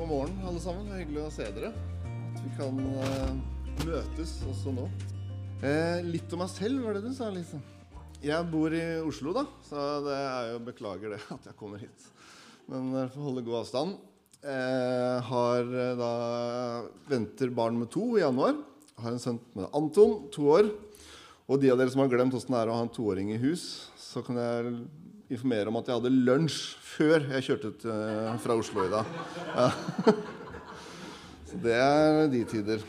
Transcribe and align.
God 0.00 0.08
morgen, 0.08 0.36
alle 0.48 0.60
sammen. 0.64 0.86
Det 0.88 0.94
er 0.94 1.00
hyggelig 1.02 1.20
å 1.26 1.30
se 1.34 1.46
dere. 1.52 1.68
At 2.08 2.38
vi 2.40 2.50
kan 2.56 2.78
uh, 2.80 3.34
møtes 3.84 4.30
også 4.48 4.72
nå. 4.72 4.86
Eh, 5.60 5.98
litt 6.06 6.32
om 6.32 6.40
meg 6.40 6.48
selv, 6.48 6.86
var 6.86 6.96
det 6.96 7.02
du 7.04 7.10
sa, 7.12 7.28
Lise? 7.28 7.60
Jeg 8.24 8.46
bor 8.48 8.72
i 8.72 8.80
Oslo, 9.04 9.34
da, 9.36 9.42
så 9.66 9.82
det 10.06 10.14
er 10.16 10.48
jo 10.54 10.62
beklager 10.70 11.12
det 11.12 11.18
at 11.36 11.50
jeg 11.50 11.58
kommer 11.58 11.84
hit. 11.84 12.08
Men 12.72 12.88
dere 12.94 13.12
får 13.12 13.26
holde 13.26 13.44
god 13.44 13.58
avstand. 13.58 14.00
Eh, 14.40 15.28
har 15.28 15.68
eh, 15.68 15.92
da 16.00 16.12
venter 17.12 17.52
barn 17.60 17.76
med 17.82 17.92
to 17.92 18.14
i 18.16 18.24
januar. 18.24 18.56
Har 19.04 19.12
en 19.12 19.20
sønn 19.20 19.42
med 19.52 19.68
Anton, 19.68 20.16
to 20.32 20.48
år. 20.56 20.72
Og 21.44 21.60
de 21.60 21.74
av 21.74 21.76
dere 21.76 21.92
som 21.92 22.00
har 22.06 22.08
glemt 22.14 22.40
åssen 22.40 22.56
det 22.56 22.64
er 22.64 22.72
å 22.72 22.80
ha 22.80 22.88
en 22.88 22.96
toåring 22.96 23.34
i 23.36 23.42
hus, 23.44 23.90
så 24.00 24.24
kan 24.24 24.40
jeg 24.40 24.78
informere 25.30 25.70
om 25.70 25.78
at 25.78 25.88
jeg 25.88 26.00
hadde 26.00 26.12
lunsj 26.26 26.60
før 26.82 27.26
jeg 27.36 27.46
kjørte 27.46 27.72
ut 27.72 27.84
eh, 27.90 28.30
fra 28.42 28.56
Oslo 28.58 28.86
i 28.86 28.92
dag. 28.92 29.12
Ja. 29.54 29.68
Så 31.50 31.58
det 31.64 31.76
er 31.76 32.24
de 32.30 32.40
tider. 32.46 32.82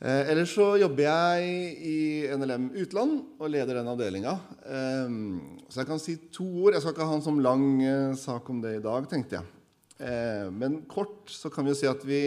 Eh, 0.00 0.30
ellers 0.32 0.52
så 0.54 0.78
jobber 0.80 1.02
jeg 1.04 1.48
i 1.84 1.96
NLM 2.38 2.70
Utland 2.80 3.18
og 3.36 3.50
leder 3.52 3.80
den 3.80 3.90
avdelinga. 3.90 4.36
Eh, 4.62 5.16
så 5.68 5.82
jeg 5.82 5.88
kan 5.90 6.00
si 6.00 6.14
to 6.32 6.46
ord. 6.62 6.76
Jeg 6.76 6.84
skal 6.84 6.94
ikke 6.94 7.08
ha 7.10 7.16
en 7.18 7.24
sånn 7.26 7.42
lang 7.44 7.64
eh, 7.82 8.14
sak 8.16 8.48
om 8.54 8.62
det 8.62 8.78
i 8.78 8.84
dag, 8.84 9.08
tenkte 9.10 9.40
jeg. 9.40 9.50
Eh, 10.00 10.46
men 10.54 10.84
kort 10.88 11.28
så 11.28 11.50
kan 11.52 11.66
vi 11.66 11.74
jo 11.74 11.80
si 11.82 11.90
at 11.90 12.06
vi 12.08 12.22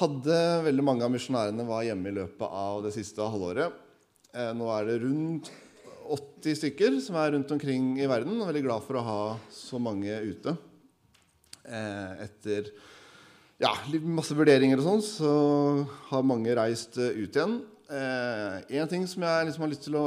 hadde 0.00 0.40
veldig 0.64 0.86
mange 0.88 1.06
av 1.06 1.12
misjonærene 1.14 1.68
var 1.68 1.84
hjemme 1.86 2.10
i 2.10 2.16
løpet 2.16 2.56
av 2.64 2.82
det 2.88 2.94
siste 2.96 3.22
halvåret. 3.22 3.76
Eh, 4.34 4.50
nå 4.58 4.66
er 4.74 4.88
det 4.88 4.98
rundt 5.04 5.52
80 6.12 6.58
stykker 6.60 6.98
som 7.04 7.16
er 7.20 7.32
rundt 7.34 7.52
omkring 7.54 7.94
i 8.00 8.08
verden. 8.10 8.36
Og 8.40 8.50
veldig 8.50 8.64
glad 8.66 8.84
for 8.86 9.00
å 9.00 9.04
ha 9.06 9.20
så 9.52 9.80
mange 9.82 10.12
ute. 10.24 10.56
Eh, 11.64 12.24
etter 12.26 12.72
ja, 13.62 13.70
masse 14.02 14.36
vurderinger 14.36 14.80
og 14.82 14.88
sånn, 14.88 15.04
så 15.06 15.32
har 16.10 16.26
mange 16.26 16.54
reist 16.58 16.98
eh, 17.00 17.14
ut 17.22 17.38
igjen. 17.38 17.60
Eh, 17.84 18.78
en 18.80 18.90
ting 18.90 19.04
som 19.08 19.24
jeg 19.24 19.48
liksom 19.48 19.64
har 19.64 19.72
lyst 19.72 19.84
til 19.86 19.98
å 20.00 20.06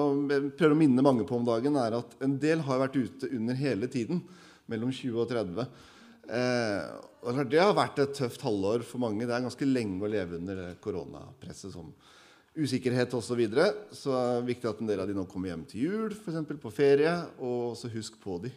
prøve 0.58 0.74
å 0.76 0.80
minne 0.80 1.06
mange 1.06 1.26
på 1.28 1.38
om 1.38 1.46
dagen, 1.48 1.78
er 1.80 2.00
at 2.00 2.18
en 2.26 2.36
del 2.42 2.64
har 2.68 2.82
vært 2.84 2.98
ute 2.98 3.30
under 3.38 3.58
hele 3.58 3.90
tiden. 3.92 4.24
Mellom 4.68 4.92
20 4.92 5.22
og 5.24 5.30
30. 5.32 5.68
Eh, 6.28 6.88
og 7.24 7.40
det 7.48 7.62
har 7.62 7.76
vært 7.76 8.02
et 8.04 8.16
tøft 8.18 8.44
halvår 8.44 8.84
for 8.88 9.02
mange. 9.04 9.26
Det 9.26 9.34
er 9.36 9.46
ganske 9.46 9.70
lenge 9.70 10.04
å 10.04 10.12
leve 10.12 10.40
under 10.42 10.64
koronapresset 10.84 11.74
som 11.74 11.94
usikkerhet 12.58 13.14
osv. 13.14 13.28
Så, 13.30 13.38
videre. 13.38 13.68
så 13.94 14.14
det 14.14 14.22
er 14.22 14.48
viktig 14.52 14.70
at 14.70 14.80
en 14.82 14.90
del 14.90 15.02
av 15.04 15.10
de 15.10 15.18
nå 15.18 15.26
kommer 15.30 15.52
hjem 15.52 15.66
til 15.70 15.84
jul, 15.86 16.16
f.eks. 16.16 16.56
på 16.62 16.74
ferie. 16.74 17.14
Og 17.44 17.78
så 17.80 17.92
husk 17.94 18.18
på 18.24 18.40
de. 18.44 18.54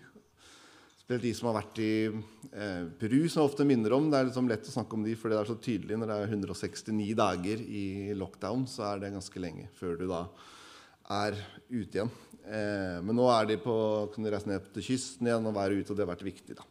Spesielt 1.00 1.26
de 1.26 1.34
som 1.34 1.50
har 1.50 1.58
vært 1.58 1.82
i 1.82 1.92
eh, 2.06 2.84
Peru, 3.00 3.18
som 3.26 3.42
jeg 3.42 3.50
ofte 3.50 3.66
minner 3.66 3.96
om. 3.96 4.08
Det 4.12 4.20
er 4.20 4.28
liksom 4.30 4.50
lett 4.50 4.68
å 4.70 4.74
snakke 4.76 4.96
om 4.96 5.04
de, 5.06 5.16
for 5.18 5.32
det 5.32 5.40
er 5.40 5.50
så 5.50 5.58
tydelig. 5.58 5.98
Når 5.98 6.12
det 6.12 6.18
er 6.18 6.34
169 6.36 7.12
dager 7.18 7.62
i 7.66 7.84
lockdown, 8.14 8.66
så 8.70 8.86
er 8.92 9.02
det 9.02 9.14
ganske 9.16 9.42
lenge 9.42 9.68
før 9.78 9.98
du 9.98 10.06
da 10.10 10.24
er 11.20 11.38
ute 11.68 11.98
igjen. 11.98 12.12
Eh, 12.46 12.98
men 13.04 13.18
nå 13.18 13.26
er 13.34 13.50
de 13.50 13.58
på, 13.60 13.74
kan 14.14 14.26
de 14.26 14.32
reise 14.32 14.48
ned 14.50 14.70
til 14.74 14.86
kysten 14.92 15.28
igjen 15.28 15.50
og 15.50 15.56
være 15.58 15.80
ute, 15.80 15.90
og 15.90 15.98
det 15.98 16.06
har 16.06 16.12
vært 16.14 16.28
viktig. 16.30 16.56
da. 16.60 16.68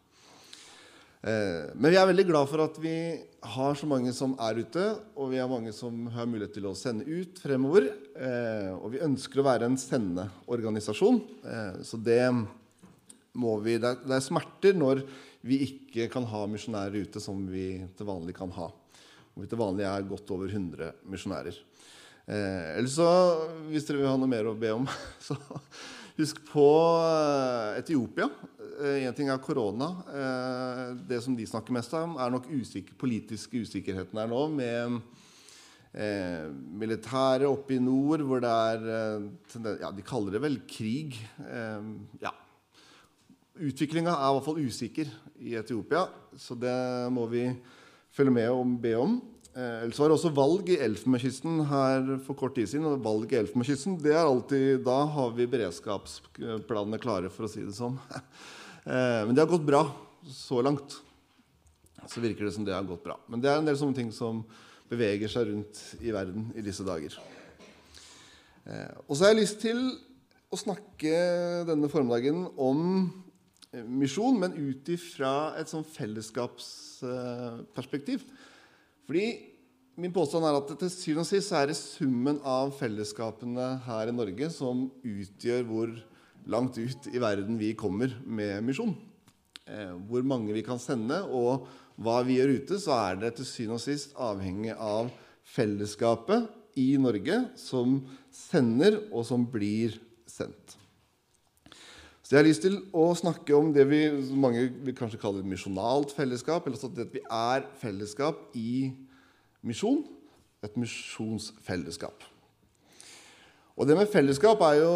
Eh, 1.20 1.72
men 1.76 1.92
vi 1.92 1.98
er 2.00 2.08
veldig 2.08 2.24
glad 2.30 2.48
for 2.48 2.62
at 2.64 2.78
vi 2.80 2.94
har 3.52 3.74
så 3.76 3.88
mange 3.88 4.12
som 4.16 4.32
er 4.40 4.62
ute, 4.62 4.84
og 5.20 5.32
vi 5.34 5.40
har 5.40 5.50
mange 5.50 5.72
som 5.76 6.06
har 6.14 6.28
mulighet 6.28 6.54
til 6.56 6.70
å 6.70 6.76
sende 6.78 7.04
ut 7.04 7.40
fremover. 7.42 7.90
Eh, 8.16 8.70
og 8.72 8.94
vi 8.94 9.02
ønsker 9.04 9.42
å 9.42 9.46
være 9.50 9.68
en 9.68 9.76
sendeorganisasjon, 9.80 11.20
eh, 11.44 11.82
så 11.84 12.00
det 12.00 12.24
må 13.40 13.58
vi 13.62 13.76
Det 13.78 13.92
er, 13.92 14.00
er 14.16 14.24
smerter 14.24 14.74
når 14.74 15.04
vi 15.46 15.60
ikke 15.68 16.08
kan 16.10 16.24
ha 16.26 16.46
misjonærer 16.50 17.04
ute 17.04 17.20
som 17.22 17.44
vi 17.46 17.84
til 17.96 18.08
vanlig 18.08 18.34
kan 18.36 18.50
ha. 18.56 18.72
Og 19.36 19.44
vi 19.44 19.48
til 19.48 19.60
vanlig 19.60 19.86
er 19.86 20.08
godt 20.08 20.32
over 20.34 20.48
100 20.48 21.04
misjonærer. 21.06 21.54
Eller 22.30 22.90
så, 22.90 23.06
hvis 23.70 23.86
dere 23.86 24.02
vil 24.02 24.10
ha 24.10 24.18
noe 24.18 24.30
mer 24.30 24.50
å 24.50 24.58
be 24.58 24.72
om, 24.74 24.84
så 25.26 25.38
husk 26.20 26.40
på 26.50 26.66
Etiopia. 27.78 28.28
Én 28.80 29.14
ting 29.16 29.28
er 29.32 29.40
korona. 29.42 29.88
Det 31.08 31.20
som 31.24 31.36
de 31.36 31.46
snakker 31.48 31.74
mest 31.76 31.94
om, 31.96 32.16
er 32.20 32.32
nok 32.32 32.48
usikker, 32.48 32.96
politiske 33.00 33.62
usikkerheten 33.64 34.20
her 34.20 34.28
nå. 34.30 34.42
med 34.52 35.00
eh, 35.92 36.46
militæret 36.52 37.48
oppe 37.48 37.76
i 37.76 37.82
nord, 37.82 38.24
hvor 38.24 38.40
det 38.44 38.50
er 38.50 38.86
ja, 39.82 39.90
De 39.96 40.06
kaller 40.06 40.36
det 40.36 40.42
vel 40.44 40.60
krig. 40.68 41.18
Eh, 41.44 41.90
ja. 42.22 42.32
Utviklinga 43.60 44.14
er 44.14 44.30
i 44.30 44.36
hvert 44.36 44.48
fall 44.48 44.62
usikker 44.64 45.12
i 45.44 45.56
Etiopia, 45.60 46.06
så 46.36 46.56
det 46.56 46.76
må 47.12 47.26
vi 47.28 47.48
følge 48.12 48.32
med 48.32 48.48
og 48.48 48.76
be 48.80 48.94
om. 48.96 49.20
Eh, 49.50 49.82
ellers 49.82 49.98
var 49.98 50.06
det 50.06 50.14
også 50.14 50.30
valg 50.30 50.68
i 50.70 50.76
Elfenbenskysten 50.78 51.64
her 51.66 52.04
for 52.22 52.38
kort 52.38 52.54
tid 52.54 52.68
siden. 52.70 52.86
og 52.86 53.02
valg 53.02 53.32
i 53.32 53.38
Elfenbenskysten, 53.40 53.98
det 53.98 54.12
er 54.14 54.22
alltid, 54.22 54.84
Da 54.84 55.06
har 55.06 55.30
vi 55.34 55.46
beredskapsplanene 55.46 56.98
klare, 57.02 57.30
for 57.30 57.44
å 57.44 57.48
si 57.50 57.64
det 57.64 57.74
sånn. 57.74 57.98
Eh, 58.80 59.26
men 59.26 59.34
det 59.36 59.42
har 59.42 59.50
gått 59.50 59.68
bra 59.68 59.92
så 60.24 60.62
langt. 60.64 61.02
Så 62.08 62.20
virker 62.24 62.44
det 62.46 62.54
som 62.54 62.64
det 62.64 62.72
har 62.72 62.82
gått 62.82 63.04
bra. 63.04 63.20
Men 63.28 63.38
det 63.38 63.50
er 63.50 63.56
en 63.60 63.66
del 63.68 63.76
sånne 63.76 63.94
ting 63.94 64.10
som 64.10 64.44
beveger 64.88 65.28
seg 65.28 65.46
rundt 65.50 65.96
i 66.00 66.10
verden 66.10 66.52
i 66.56 66.62
disse 66.64 66.82
dager. 66.82 67.12
Eh, 68.64 68.94
og 69.04 69.12
så 69.12 69.24
har 69.26 69.34
jeg 69.34 69.42
lyst 69.42 69.60
til 69.60 69.98
å 70.48 70.56
snakke 70.56 71.12
denne 71.68 71.88
formiddagen 71.92 72.48
om 72.56 73.12
misjon, 73.84 74.40
men 74.40 74.56
ut 74.56 74.88
ifra 74.96 75.52
et 75.60 75.68
sånn 75.68 75.84
fellesskapsperspektiv. 75.84 78.24
Fordi 79.10 79.30
min 79.98 80.12
påstand 80.14 80.44
er 80.46 80.54
at 80.54 80.68
til 80.78 80.90
syvende 80.94 81.24
og 81.24 81.26
sist 81.26 81.50
er 81.58 81.64
det 81.66 81.74
summen 81.74 82.36
av 82.46 82.68
fellesskapene 82.78 83.64
her 83.82 84.06
i 84.06 84.14
Norge 84.14 84.46
som 84.54 84.84
utgjør 85.02 85.64
hvor 85.66 85.96
langt 86.46 86.78
ut 86.78 87.08
i 87.10 87.18
verden 87.18 87.58
vi 87.58 87.72
kommer 87.74 88.14
med 88.22 88.62
misjon. 88.68 88.92
Eh, 89.66 89.96
hvor 90.06 90.22
mange 90.22 90.54
vi 90.54 90.62
kan 90.62 90.78
sende, 90.78 91.18
og 91.26 91.66
hva 91.98 92.20
vi 92.22 92.38
gjør 92.38 92.54
ute, 92.60 92.78
så 92.78 92.94
er 93.00 93.18
det 93.18 93.32
til 93.40 93.50
syvende 93.50 93.80
og 93.80 93.82
sist 93.82 94.14
avhengig 94.14 94.78
av 94.78 95.10
fellesskapet 95.56 96.78
i 96.78 96.92
Norge 97.02 97.42
som 97.58 97.98
sender, 98.30 99.08
og 99.10 99.26
som 99.26 99.42
blir 99.50 99.98
sendt. 100.30 100.78
Så 102.30 102.36
jeg 102.36 102.44
har 102.44 102.46
lyst 102.46 102.62
til 102.62 102.76
å 102.94 103.08
snakke 103.18 103.56
om 103.58 103.72
det 103.74 103.82
vi 103.90 104.04
mange 104.38 104.60
vil 104.86 104.94
kanskje 104.94 105.18
kalle 105.18 105.40
et 105.42 105.48
misjonalt 105.50 106.12
fellesskap. 106.14 106.62
eller 106.62 106.78
sånn 106.78 106.92
at 106.94 107.10
vi 107.10 107.24
er 107.26 107.64
fellesskap 107.80 108.54
i 108.54 108.92
misjon. 109.66 110.04
Et 110.62 110.76
misjonsfellesskap. 110.78 112.22
Og 113.74 113.88
det 113.88 113.96
med 113.98 114.12
fellesskap 114.12 114.62
er 114.62 114.76
jo, 114.78 114.92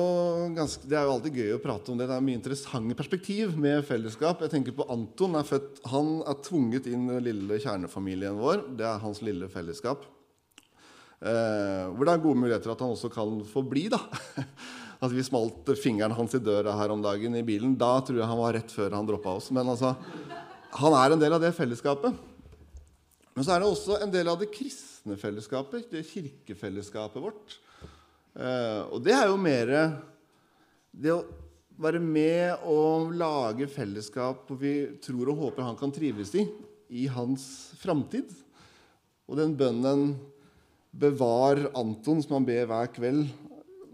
ganske, 0.55 0.87
det 0.87 0.95
er 0.95 1.09
jo 1.09 1.17
alltid 1.17 1.41
gøy 1.41 1.51
å 1.57 1.59
prate 1.65 1.91
om 1.91 1.99
det. 1.99 2.07
Det 2.07 2.15
er 2.21 2.23
mye 2.29 2.39
interessante 2.39 2.99
perspektiv 3.03 3.59
med 3.59 3.83
fellesskap. 3.89 4.47
Jeg 4.47 4.55
tenker 4.55 4.79
på 4.79 4.87
Anton. 4.95 5.35
Er 5.35 5.51
født, 5.51 5.83
han 5.91 6.21
er 6.23 6.39
tvunget 6.39 6.87
inn 6.87 7.09
i 7.09 7.17
den 7.17 7.27
lille 7.33 7.59
kjernefamilien 7.59 8.39
vår. 8.39 8.63
Det 8.79 8.87
er 8.87 9.03
hans 9.03 9.25
lille 9.27 9.51
fellesskap. 9.51 10.07
Eh, 11.19 11.91
hvor 11.91 12.07
det 12.07 12.15
er 12.15 12.25
gode 12.29 12.45
muligheter 12.47 12.77
at 12.77 12.87
han 12.87 12.95
også 12.95 13.11
kan 13.11 13.43
få 13.51 13.67
bli. 13.67 13.89
da. 13.91 14.05
At 15.03 15.13
vi 15.13 15.25
smalt 15.27 15.73
fingeren 15.81 16.15
hans 16.15 16.37
i 16.37 16.43
døra 16.43 16.77
her 16.79 16.93
om 16.95 17.03
dagen 17.03 17.35
i 17.39 17.45
bilen. 17.47 17.75
Da 17.79 17.97
tror 18.05 18.21
jeg 18.21 18.31
han 18.31 18.41
var 18.41 18.57
rett 18.57 18.73
før 18.75 18.95
han 18.95 19.09
droppa 19.09 19.37
oss. 19.41 19.51
Men 19.55 19.73
altså, 19.73 19.95
han 20.79 20.97
er 21.01 21.15
en 21.15 21.23
del 21.23 21.37
av 21.37 21.43
det 21.43 21.55
fellesskapet. 21.57 22.17
Men 23.35 23.47
så 23.47 23.55
er 23.55 23.63
det 23.63 23.71
også 23.71 23.99
en 23.99 24.13
del 24.15 24.31
av 24.31 24.39
det 24.39 24.53
kristne 24.55 25.17
fellesskapet, 25.19 25.89
det 25.91 26.05
kirkefellesskapet 26.07 27.23
vårt. 27.23 27.57
Eh, 28.35 28.83
og 28.95 29.03
det 29.03 29.15
er 29.17 29.27
jo 29.31 29.41
mer 29.41 29.73
det 30.95 31.11
å 31.15 31.25
være 31.83 31.99
med 31.99 32.63
og 32.71 33.11
lage 33.19 33.67
fellesskap 33.71 34.47
hvor 34.47 34.59
vi 34.61 34.75
tror 35.03 35.33
og 35.33 35.41
håper 35.41 35.67
han 35.67 35.79
kan 35.79 35.93
trives 35.95 36.31
i, 36.39 36.47
i 36.95 37.09
hans 37.11 37.75
framtid. 37.81 38.31
Og 39.27 39.39
den 39.41 39.57
bønnen 39.59 40.15
'Bevar 40.95 41.59
Anton', 41.75 42.23
som 42.23 42.37
han 42.37 42.47
ber 42.47 42.69
hver 42.71 42.87
kveld, 42.95 43.27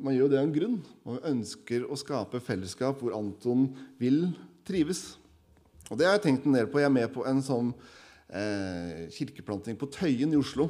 man 0.00 0.14
gjør 0.14 0.26
jo 0.26 0.32
det 0.32 0.38
av 0.40 0.46
en 0.46 0.54
grunn. 0.54 0.76
Man 1.06 1.24
ønsker 1.32 1.86
å 1.86 1.98
skape 1.98 2.40
fellesskap 2.44 3.00
hvor 3.02 3.16
Anton 3.16 3.68
vil 4.00 4.30
trives. 4.66 5.14
Og 5.90 5.98
det 5.98 6.06
har 6.08 6.16
jeg 6.16 6.26
tenkt 6.28 6.46
en 6.46 6.56
del 6.56 6.68
på. 6.70 6.80
Jeg 6.80 6.88
er 6.90 6.94
med 6.94 7.10
på 7.14 7.24
en 7.28 7.42
sånn 7.44 7.72
eh, 8.28 9.06
kirkeplanting 9.14 9.78
på 9.80 9.90
Tøyen 9.92 10.32
i 10.32 10.40
Oslo. 10.40 10.68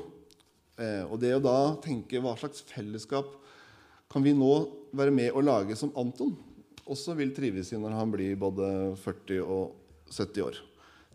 Eh, 0.80 1.04
og 1.06 1.18
det 1.22 1.34
å 1.36 1.42
da 1.44 1.58
tenke 1.84 2.22
hva 2.22 2.36
slags 2.40 2.64
fellesskap 2.68 3.36
kan 4.10 4.24
vi 4.24 4.34
nå 4.34 4.52
være 4.96 5.14
med 5.14 5.36
å 5.36 5.42
lage 5.44 5.76
som 5.78 5.92
Anton 5.98 6.34
også 6.90 7.14
vil 7.18 7.34
trives 7.36 7.70
i 7.70 7.78
når 7.78 7.94
han 7.94 8.10
blir 8.10 8.38
både 8.40 8.96
40 8.98 9.44
og 9.44 9.76
70 10.10 10.46
år. 10.46 10.56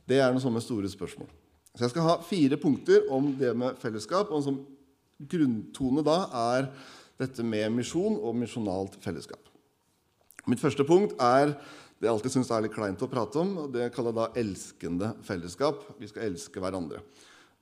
Det 0.08 0.22
er 0.22 0.32
noen 0.32 0.44
sånne 0.44 0.64
store 0.64 0.88
spørsmål. 0.92 1.28
Så 1.76 1.84
jeg 1.84 1.92
skal 1.92 2.08
ha 2.08 2.20
fire 2.24 2.60
punkter 2.62 3.10
om 3.12 3.34
det 3.36 3.52
med 3.58 3.82
fellesskap. 3.82 4.30
og 4.30 4.40
en 4.40 4.48
sånn 4.48 4.62
Grunntone 5.16 6.04
da 6.04 6.16
er 6.56 6.70
dette 7.20 7.44
med 7.44 7.72
misjon 7.76 8.18
og 8.20 8.36
misjonalt 8.38 8.98
fellesskap. 9.04 9.52
Mitt 10.50 10.62
første 10.62 10.86
punkt 10.86 11.16
er 11.22 11.56
det 11.96 12.10
jeg 12.10 12.12
alltid 12.12 12.34
syns 12.36 12.52
er 12.52 12.66
litt 12.66 12.76
kleint 12.76 13.02
å 13.02 13.10
prate 13.10 13.40
om. 13.42 13.54
og 13.64 13.72
Det 13.74 13.88
kaller 13.96 14.12
jeg 14.12 14.20
da 14.20 14.42
elskende 14.42 15.14
fellesskap. 15.26 15.86
Vi 15.98 16.10
skal 16.12 16.28
elske 16.28 16.62
hverandre. 16.62 17.00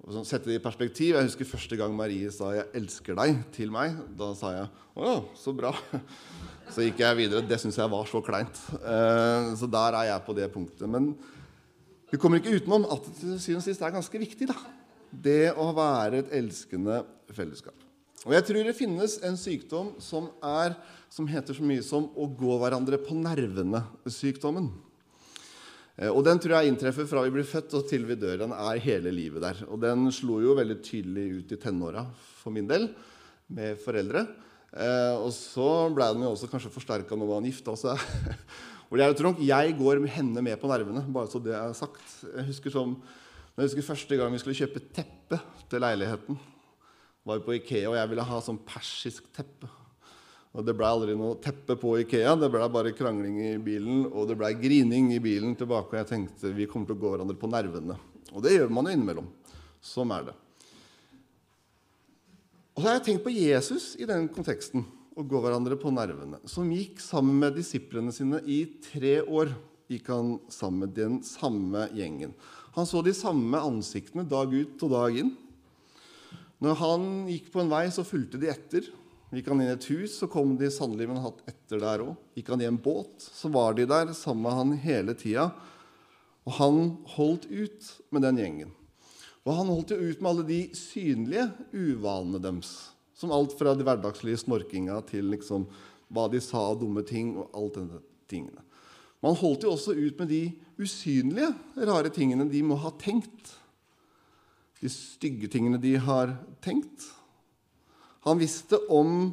Og 0.04 0.12
sånn, 0.12 0.26
sette 0.28 0.50
det 0.50 0.58
i 0.58 0.64
perspektiv, 0.64 1.16
Jeg 1.16 1.30
husker 1.30 1.48
første 1.48 1.78
gang 1.80 1.94
Marie 1.96 2.30
sa 2.32 2.52
'jeg 2.52 2.68
elsker 2.74 3.16
deg' 3.16 3.52
til 3.54 3.72
meg. 3.72 3.96
Da 4.18 4.34
sa 4.34 4.52
jeg 4.52 4.70
'Å, 4.98 5.26
så 5.36 5.56
bra'. 5.56 5.76
Så 6.74 6.82
gikk 6.82 6.98
jeg 6.98 7.18
videre. 7.18 7.48
Det 7.48 7.60
syns 7.60 7.78
jeg 7.78 7.90
var 7.90 8.06
så 8.06 8.22
kleint. 8.24 8.56
Eh, 8.74 9.56
så 9.56 9.70
der 9.70 9.94
er 9.94 10.06
jeg 10.12 10.26
på 10.26 10.36
det 10.36 10.52
punktet. 10.52 10.90
Men 10.90 11.16
vi 12.12 12.18
kommer 12.18 12.40
ikke 12.40 12.60
utenom 12.60 12.86
at 12.92 13.04
det 13.04 13.16
til 13.20 13.40
syvende 13.40 13.58
og 13.58 13.64
sist 13.64 13.82
er 13.82 13.92
ganske 13.92 14.20
viktig. 14.20 14.48
da. 14.48 14.56
Det 15.14 15.54
å 15.56 15.74
være 15.76 16.24
et 16.24 16.32
elskende 16.32 17.06
fellesskap. 17.32 17.82
Og 18.24 18.31
jeg 18.38 18.46
tror 18.48 18.68
det 18.68 18.78
finnes 18.78 19.18
en 19.28 19.36
sykdom 19.40 19.94
som, 20.04 20.30
er, 20.48 20.78
som 21.12 21.28
heter 21.28 21.58
så 21.58 21.66
mye 21.66 21.84
som 21.84 22.08
å 22.16 22.28
gå 22.31 22.56
hverandre 22.62 23.00
på 23.04 23.18
nervene-sykdommen. 23.20 24.70
Eh, 26.00 26.08
og 26.10 26.24
Den 26.25 26.40
tror 26.42 26.58
jeg 26.58 26.72
inntreffer 26.72 27.08
fra 27.10 27.25
vi 27.25 27.34
blir 27.36 27.48
født 27.48 27.75
og 27.80 27.90
til 27.90 28.08
vi 28.08 28.18
dør. 28.20 28.46
Den 28.46 28.56
er 28.56 28.84
hele 28.86 29.12
livet 29.14 29.44
der. 29.44 29.66
Og 29.68 29.81
den 29.84 30.08
slo 30.16 30.40
jo 30.44 30.56
veldig 30.58 30.80
tydelig 30.86 31.25
ut 31.40 31.52
i 31.56 31.60
tenåra 31.60 32.06
for 32.40 32.56
min 32.56 32.70
del, 32.70 32.88
med 33.54 33.81
foreldre. 33.84 34.24
Eh, 34.74 35.16
og 35.19 35.30
så 35.36 35.90
ble 35.94 36.08
den 36.16 36.24
jo 36.26 36.31
også 36.34 36.50
kanskje 36.50 36.72
forsterka 36.74 37.19
når 37.19 37.36
man 37.36 37.52
gifta 37.52 37.76
seg. 37.78 38.08
Og 38.94 39.00
det 39.00 39.06
er 39.08 39.10
jo 39.10 39.26
nok 39.26 39.40
jeg 39.42 39.74
går 39.80 40.04
henne 40.14 40.42
med 40.46 40.60
på 40.62 40.69
nervene, 40.69 41.02
bare 41.10 41.26
så 41.31 41.40
det 41.42 41.56
er 41.58 41.72
sagt. 41.74 42.04
Jeg 42.30 42.44
husker, 42.46 42.69
som, 42.69 42.92
jeg 43.58 43.66
husker 43.66 43.88
første 43.88 44.19
gang 44.19 44.30
vi 44.30 44.42
skulle 44.44 44.60
kjøpe 44.60 44.84
teppe 44.94 45.40
til 45.72 45.81
leiligheten. 45.81 46.38
Var 47.24 47.42
på 47.44 47.56
Ikea, 47.58 47.90
og 47.90 47.98
jeg 47.98 48.12
ville 48.12 48.28
ha 48.28 48.42
sånn 48.44 48.60
persisk 48.68 49.30
teppe. 49.36 49.70
Og 50.54 50.66
Det 50.68 50.75
ble 50.78 50.86
aldri 50.86 51.16
noe 51.18 51.40
teppe 51.42 51.75
på 51.80 51.96
Ikea. 52.04 52.36
Det 52.38 52.50
ble 52.54 52.66
bare 52.70 52.94
krangling 52.94 53.40
i 53.42 53.54
bilen, 53.58 54.06
og 54.12 54.28
det 54.30 54.38
ble 54.38 54.52
grining 54.60 55.10
i 55.16 55.22
bilen 55.24 55.56
tilbake. 55.58 55.96
Og 55.96 56.02
jeg 56.04 56.10
tenkte 56.12 56.54
vi 56.54 56.68
kommer 56.70 56.92
til 56.92 57.00
å 57.00 57.02
gå 57.02 57.14
hverandre 57.16 57.38
på 57.40 57.50
nervene. 57.50 57.98
Og 58.34 58.44
det 58.46 58.54
gjør 58.54 58.70
man 58.74 58.90
jo 58.90 58.94
innimellom. 58.94 59.30
Sånn 59.84 60.14
er 60.14 60.30
det. 60.30 60.36
Og 62.74 62.81
så 62.81 62.88
har 62.88 63.00
jeg 63.00 63.06
tenkt 63.08 63.26
på 63.26 63.34
Jesus 63.34 63.92
i 64.02 64.06
den 64.10 64.28
konteksten, 64.34 64.86
å 65.14 65.26
gå 65.26 65.42
hverandre 65.42 65.78
på 65.78 65.92
nervene. 65.94 66.40
Som 66.50 66.72
gikk 66.74 67.02
sammen 67.02 67.38
med 67.42 67.58
disiplene 67.58 68.14
sine 68.14 68.42
i 68.46 68.64
tre 68.92 69.22
år. 69.22 69.54
gikk 69.92 70.08
han 70.10 70.38
sammen 70.50 70.88
med 70.88 70.94
den 70.96 71.18
samme 71.22 71.90
gjengen. 71.94 72.31
Han 72.74 72.88
så 72.90 73.04
de 73.06 73.12
samme 73.14 73.60
ansiktene 73.62 74.24
dag 74.26 74.54
ut 74.54 74.86
og 74.86 74.94
dag 74.94 75.18
inn. 75.22 75.34
Når 76.63 76.77
han 76.80 77.07
gikk 77.27 77.50
på 77.51 77.60
en 77.60 77.71
vei, 77.71 77.88
så 77.92 78.06
fulgte 78.07 78.39
de 78.39 78.48
etter. 78.51 78.86
Gikk 79.33 79.50
han 79.50 79.63
inn 79.63 79.71
i 79.71 79.75
et 79.75 79.88
hus, 79.89 80.13
så 80.21 80.30
kom 80.31 80.54
de 80.60 80.69
sannelig 80.71 81.10
med 81.10 81.18
en 81.18 81.25
hatt 81.25 81.42
etter 81.50 81.81
der 81.81 82.04
òg. 82.06 82.13
Gikk 82.38 82.54
han 82.54 82.62
i 82.63 82.69
en 82.69 82.80
båt, 82.80 83.25
så 83.25 83.50
var 83.51 83.75
de 83.75 83.88
der 83.89 84.13
sammen 84.15 84.45
med 84.45 84.56
han 84.56 84.71
hele 84.86 85.15
tida. 85.19 85.50
Og 86.48 86.56
han 86.60 86.80
holdt 87.15 87.50
ut 87.50 87.89
med 88.13 88.24
den 88.27 88.39
gjengen. 88.39 88.71
Og 89.44 89.57
han 89.57 89.71
holdt 89.74 89.92
jo 89.92 90.00
ut 90.00 90.21
med 90.21 90.30
alle 90.30 90.45
de 90.48 90.60
synlige 90.77 91.50
uvanene 91.74 92.39
deres. 92.44 92.71
Som 93.18 93.33
alt 93.36 93.56
fra 93.59 93.74
de 93.75 93.83
hverdagslige 93.83 94.45
snorkinga 94.45 95.01
til 95.09 95.33
liksom 95.33 95.66
hva 96.13 96.30
de 96.31 96.39
sa 96.44 96.62
av 96.69 96.80
dumme 96.80 97.04
ting. 97.07 97.36
og 97.42 97.51
alt 97.57 97.80
denne 97.80 98.00
tingene. 98.31 98.63
Man 99.24 99.36
holdt 99.39 99.63
jo 99.63 99.74
også 99.75 99.95
ut 99.95 100.19
med 100.19 100.31
de 100.31 100.44
usynlige, 100.80 101.54
rare 101.75 102.12
tingene 102.12 102.48
de 102.51 102.63
må 102.63 102.75
ha 102.80 102.92
tenkt. 103.00 103.54
De 104.83 104.91
stygge 104.91 105.47
tingene 105.47 105.80
de 105.80 105.94
har 105.95 106.33
tenkt. 106.63 107.06
Han 108.27 108.39
visste 108.41 108.81
om 108.91 109.31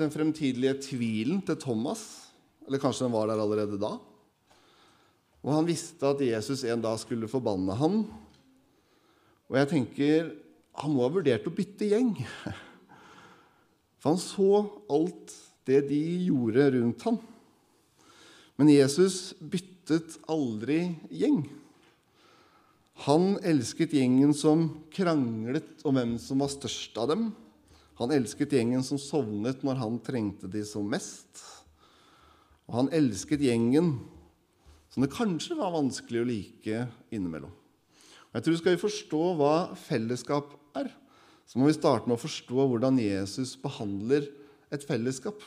den 0.00 0.10
fremtidige 0.10 0.74
tvilen 0.82 1.38
til 1.46 1.58
Thomas. 1.62 2.02
Eller 2.66 2.82
kanskje 2.82 3.06
den 3.06 3.14
var 3.14 3.30
der 3.30 3.42
allerede 3.42 3.78
da. 3.78 3.92
Og 5.40 5.52
han 5.54 5.68
visste 5.68 6.10
at 6.10 6.20
Jesus 6.24 6.64
en 6.66 6.82
dag 6.82 6.98
skulle 6.98 7.30
forbanne 7.30 7.76
ham. 7.78 8.02
Og 9.50 9.58
jeg 9.60 9.70
tenker 9.70 10.32
han 10.80 10.92
må 10.94 11.04
ha 11.04 11.12
vurdert 11.12 11.46
å 11.46 11.54
bytte 11.54 11.88
gjeng. 11.90 12.12
For 14.00 14.12
han 14.12 14.20
så 14.22 14.64
alt 14.90 15.34
det 15.68 15.84
de 15.90 16.02
gjorde 16.26 16.70
rundt 16.76 17.06
ham. 17.06 17.18
Men 18.58 18.72
Jesus 18.72 19.32
byttet 19.38 20.18
aldri 20.30 20.82
gjeng. 21.14 21.42
Han 23.06 23.38
elsket 23.48 23.94
gjengen 23.96 24.34
som 24.36 24.66
kranglet 24.92 25.80
om 25.88 25.96
hvem 25.96 26.18
som 26.20 26.42
var 26.42 26.50
størst 26.52 26.98
av 27.00 27.08
dem. 27.08 27.30
Han 27.96 28.12
elsket 28.12 28.52
gjengen 28.52 28.84
som 28.84 29.00
sovnet 29.00 29.62
når 29.64 29.80
han 29.80 29.96
trengte 30.04 30.50
de 30.52 30.60
som 30.68 30.84
mest. 30.84 31.40
Og 32.68 32.76
han 32.76 32.92
elsket 32.96 33.40
gjengen 33.44 33.94
som 34.92 35.04
det 35.04 35.14
kanskje 35.14 35.56
var 35.56 35.72
vanskelig 35.72 36.20
å 36.20 36.28
like 36.28 36.84
innimellom. 37.14 37.52
Og 38.30 38.36
jeg 38.36 38.46
tror 38.46 38.58
Skal 38.60 38.76
vi 38.76 38.84
forstå 38.84 39.22
hva 39.38 39.54
fellesskap 39.80 40.52
er, 40.76 40.92
så 41.48 41.58
må 41.58 41.70
vi 41.70 41.78
starte 41.78 42.06
med 42.06 42.18
å 42.18 42.22
forstå 42.22 42.66
hvordan 42.68 43.00
Jesus 43.00 43.56
behandler 43.58 44.28
et 44.70 44.84
fellesskap. 44.86 45.40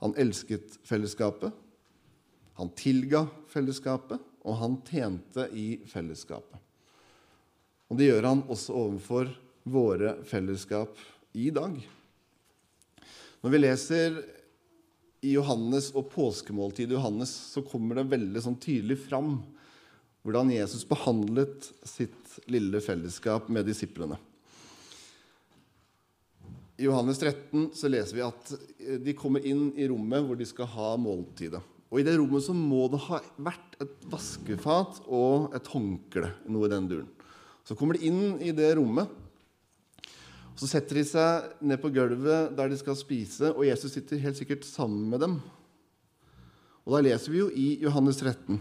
Han 0.00 0.14
elsket 0.18 0.78
fellesskapet, 0.86 1.52
han 2.56 2.70
tilga 2.78 3.26
fellesskapet, 3.52 4.22
og 4.42 4.58
han 4.58 4.76
tjente 4.88 5.46
i 5.54 5.80
fellesskapet. 5.86 6.58
Og 7.92 7.98
det 7.98 8.08
gjør 8.08 8.28
han 8.30 8.44
også 8.50 8.74
overfor 8.76 9.30
våre 9.68 10.16
fellesskap 10.26 10.96
i 11.38 11.50
dag. 11.54 11.76
Når 13.42 13.52
vi 13.52 13.60
leser 13.60 14.16
i 15.22 15.34
Johannes 15.36 15.90
og 15.94 16.08
påskemåltidet 16.10 16.96
Johannes, 16.96 17.30
så 17.52 17.62
kommer 17.66 18.00
det 18.00 18.10
veldig 18.10 18.42
sånn 18.42 18.58
tydelig 18.62 18.98
fram 19.04 19.36
hvordan 20.22 20.52
Jesus 20.54 20.86
behandlet 20.86 21.68
sitt 21.86 22.36
lille 22.50 22.80
fellesskap 22.82 23.48
med 23.52 23.66
disiplene. 23.66 24.18
I 26.78 26.86
Johannes 26.86 27.20
13 27.20 27.70
så 27.76 27.90
leser 27.90 28.16
vi 28.16 28.24
at 28.24 28.52
de 29.04 29.14
kommer 29.18 29.44
inn 29.46 29.68
i 29.78 29.86
rommet 29.90 30.24
hvor 30.26 30.38
de 30.38 30.46
skal 30.48 30.70
ha 30.72 30.94
måltidet. 30.98 31.60
Og 31.92 32.00
I 32.00 32.06
det 32.06 32.16
rommet 32.16 32.44
så 32.46 32.54
må 32.56 32.86
det 32.88 33.02
ha 33.04 33.20
vært 33.36 33.76
et 33.84 34.06
vaskefat 34.08 35.02
og 35.04 35.52
et 35.56 35.68
håndkle. 35.68 36.32
noe 36.48 36.66
i 36.66 36.72
den 36.72 36.88
duren. 36.88 37.10
Så 37.68 37.76
kommer 37.76 37.94
de 37.94 38.08
inn 38.08 38.40
i 38.40 38.50
det 38.56 38.72
rommet. 38.78 39.10
Så 40.56 40.66
setter 40.66 40.96
de 40.96 41.04
seg 41.04 41.52
ned 41.60 41.80
på 41.80 41.92
gulvet 41.92 42.56
der 42.56 42.72
de 42.72 42.80
skal 42.80 42.96
spise, 42.96 43.52
og 43.52 43.66
Jesus 43.66 43.92
sitter 43.92 44.20
helt 44.24 44.40
sikkert 44.40 44.64
sammen 44.64 45.04
med 45.10 45.20
dem. 45.20 45.40
Og 46.84 46.96
Da 46.96 47.04
leser 47.04 47.30
vi 47.30 47.38
jo 47.38 47.50
i 47.52 47.78
Johannes 47.84 48.18
13 48.18 48.60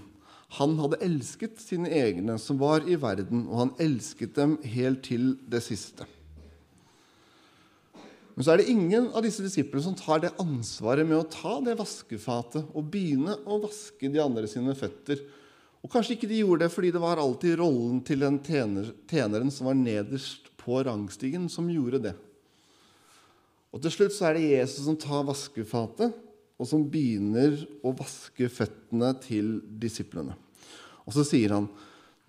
han 0.57 0.73
hadde 0.81 0.99
elsket 1.05 1.61
sine 1.63 1.91
egne 1.95 2.35
som 2.41 2.59
var 2.59 2.83
i 2.83 2.97
verden, 2.99 3.45
og 3.47 3.59
han 3.61 3.75
elsket 3.79 4.35
dem 4.35 4.57
helt 4.67 5.05
til 5.07 5.35
det 5.47 5.61
siste. 5.63 6.07
Men 8.41 8.47
så 8.47 8.55
er 8.55 8.63
det 8.63 8.71
ingen 8.73 9.11
av 9.13 9.21
disse 9.21 9.43
disiplene 9.45 9.83
som 9.85 9.93
tar 9.93 10.23
det 10.23 10.31
ansvaret 10.41 11.05
med 11.05 11.19
å 11.19 11.27
ta 11.29 11.59
det 11.61 11.75
vaskefatet 11.77 12.71
og 12.73 12.87
begynne 12.89 13.35
å 13.45 13.59
vaske 13.61 14.09
de 14.09 14.17
andre 14.17 14.49
sine 14.49 14.73
føtter. 14.73 15.19
Og 15.85 15.91
Kanskje 15.93 16.15
ikke 16.15 16.29
de 16.31 16.39
gjorde 16.39 16.63
det 16.65 16.73
fordi 16.73 16.89
det 16.95 17.03
var 17.03 17.21
alltid 17.21 17.59
rollen 17.59 17.99
til 18.01 18.25
den 18.25 18.39
tjener, 18.41 18.89
tjeneren 19.05 19.53
som 19.53 19.69
var 19.69 19.77
nederst 19.77 20.49
på 20.57 20.81
rangstigen, 20.87 21.45
som 21.53 21.69
gjorde 21.69 22.01
det. 22.07 22.15
Og 23.69 23.85
Til 23.85 23.93
slutt 23.93 24.17
så 24.17 24.31
er 24.31 24.39
det 24.39 24.49
Jesus 24.49 24.87
som 24.87 24.97
tar 24.97 25.21
vaskefatet, 25.29 26.17
og 26.57 26.71
som 26.73 26.89
begynner 26.89 27.61
å 27.85 27.93
vaske 27.93 28.49
føttene 28.49 29.13
til 29.21 29.59
disiplene. 29.85 30.33
Og 31.05 31.13
så 31.13 31.29
sier 31.29 31.59
han 31.59 31.69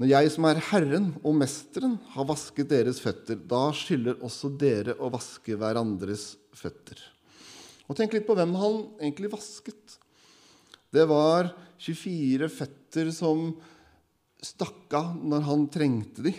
når 0.02 0.08
jeg 0.10 0.30
som 0.34 0.46
er 0.48 0.58
Herren 0.66 1.04
og 1.22 1.36
Mesteren, 1.38 1.92
har 2.10 2.26
vasket 2.26 2.72
deres 2.72 2.98
føtter, 2.98 3.36
da 3.38 3.68
skylder 3.70 4.16
også 4.26 4.48
dere 4.58 4.96
å 4.98 5.06
vaske 5.14 5.54
hverandres 5.54 6.24
føtter. 6.58 6.98
Og 7.86 7.94
Tenk 7.94 8.16
litt 8.16 8.26
på 8.26 8.34
hvem 8.34 8.56
han 8.58 8.80
egentlig 8.98 9.30
vasket. 9.30 9.94
Det 10.90 11.04
var 11.06 11.52
24 11.78 12.48
føtter 12.50 13.12
som 13.14 13.52
stakk 14.42 14.98
av 14.98 15.14
når 15.22 15.46
han 15.46 15.64
trengte 15.70 16.26
de. 16.26 16.34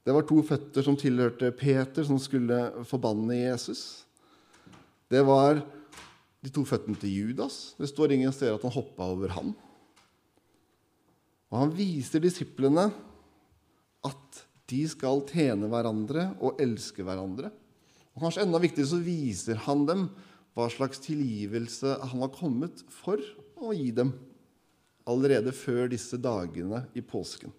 Det 0.00 0.16
var 0.16 0.24
to 0.24 0.40
føtter 0.48 0.88
som 0.88 0.96
tilhørte 0.96 1.52
Peter, 1.60 2.08
som 2.08 2.16
skulle 2.16 2.70
forbanne 2.88 3.36
Jesus. 3.36 3.84
Det 5.12 5.20
var 5.28 5.60
de 6.40 6.56
to 6.56 6.64
føttene 6.64 6.96
til 7.04 7.20
Judas. 7.20 7.76
Det 7.76 7.92
står 7.92 8.16
ingen 8.16 8.32
steder 8.32 8.56
at 8.56 8.64
han 8.64 8.78
hoppa 8.80 9.12
over 9.12 9.36
ham. 9.36 9.52
Og 11.56 11.62
han 11.62 11.70
viser 11.72 12.20
disiplene 12.20 12.90
at 14.04 14.40
de 14.68 14.82
skal 14.92 15.22
tjene 15.24 15.70
hverandre 15.72 16.26
og 16.44 16.58
elske 16.60 17.00
hverandre. 17.06 17.48
Og 18.12 18.26
kanskje 18.26 18.44
enda 18.44 18.60
viktigere 18.60 18.90
så 18.90 18.98
viser 19.00 19.62
han 19.64 19.86
dem 19.88 20.02
hva 20.52 20.66
slags 20.72 21.00
tilgivelse 21.00 21.94
han 22.12 22.24
har 22.26 22.32
kommet 22.34 22.82
for 22.92 23.22
å 23.56 23.72
gi 23.72 23.88
dem 23.96 24.12
allerede 25.08 25.54
før 25.56 25.88
disse 25.88 26.18
dagene 26.20 26.82
i 26.92 27.00
påsken. 27.00 27.54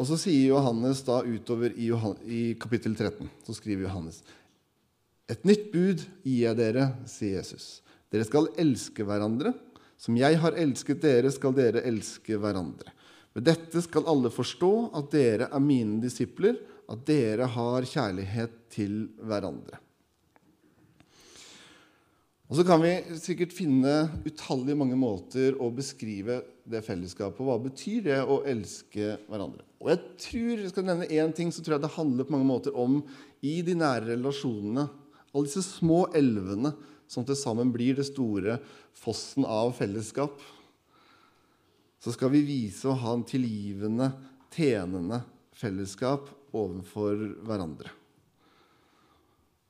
Og 0.00 0.08
så 0.08 0.16
sier 0.16 0.54
Johannes 0.54 1.02
da 1.04 1.18
utover 1.20 1.76
i, 1.76 2.40
kapittel 2.56 2.96
13 2.96 3.28
så 3.44 3.56
skriver 3.60 3.90
Johannes 3.90 4.22
Et 5.28 5.44
nytt 5.44 5.68
bud 5.68 6.00
gir 6.24 6.46
jeg 6.46 6.58
dere, 6.58 6.88
sier 7.04 7.42
Jesus. 7.42 7.82
Dere 8.08 8.24
skal 8.24 8.48
elske 8.56 9.04
hverandre. 9.04 9.52
Som 10.02 10.18
jeg 10.18 10.38
har 10.42 10.56
elsket 10.58 10.98
dere, 11.04 11.30
skal 11.30 11.54
dere 11.54 11.84
elske 11.86 12.34
hverandre. 12.42 12.90
Ved 13.36 13.46
dette 13.46 13.84
skal 13.84 14.08
alle 14.10 14.32
forstå 14.34 14.72
at 14.98 15.12
dere 15.14 15.46
er 15.46 15.62
mine 15.62 16.00
disipler, 16.02 16.58
at 16.90 17.04
dere 17.06 17.46
har 17.54 17.86
kjærlighet 17.86 18.56
til 18.72 19.04
hverandre. 19.22 19.78
Og 22.50 22.58
Så 22.58 22.64
kan 22.68 22.82
vi 22.82 22.90
sikkert 23.16 23.54
finne 23.56 24.10
utallige 24.26 24.76
mange 24.76 24.98
måter 24.98 25.54
å 25.56 25.70
beskrive 25.72 26.42
det 26.68 26.82
fellesskapet. 26.84 27.40
Hva 27.40 27.54
betyr 27.62 28.02
det 28.10 28.18
å 28.26 28.42
elske 28.44 29.14
hverandre? 29.30 29.62
Og 29.80 29.88
Jeg 29.88 30.02
tror, 30.26 30.50
jeg 30.58 30.72
skal 30.74 30.84
nevne 30.84 31.08
én 31.08 31.32
ting, 31.32 31.48
så 31.54 31.62
tror 31.62 31.80
det 31.80 31.94
handler 31.94 32.26
på 32.26 32.34
mange 32.34 32.50
måter 32.50 32.76
om 32.76 32.98
i 33.40 33.62
de 33.64 33.78
nære 33.78 34.12
relasjonene. 34.12 34.84
Alle 35.32 35.48
disse 35.48 35.64
små 35.64 36.10
elvene 36.12 36.74
som 37.12 37.28
til 37.28 37.36
sammen 37.36 37.70
blir 37.74 37.98
det 37.98 38.08
store 38.08 38.56
fossen 38.96 39.44
av 39.44 39.74
fellesskap 39.76 40.40
så 42.02 42.10
skal 42.10 42.32
vi 42.34 42.42
vise 42.42 42.88
å 42.90 42.98
ha 42.98 43.14
en 43.14 43.22
tilgivende, 43.26 44.08
tjenende 44.50 45.20
fellesskap 45.54 46.26
overfor 46.50 47.20
hverandre. 47.46 47.92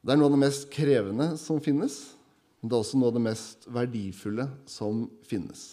Det 0.03 0.15
er 0.15 0.19
noe 0.19 0.31
av 0.31 0.35
det 0.35 0.41
mest 0.41 0.65
krevende 0.73 1.29
som 1.39 1.61
finnes, 1.63 1.99
men 2.59 2.71
det 2.71 2.79
er 2.79 2.87
også 2.87 2.99
noe 2.99 3.13
av 3.13 3.19
det 3.19 3.25
mest 3.27 3.69
verdifulle 3.69 4.49
som 4.71 5.05
finnes. 5.29 5.67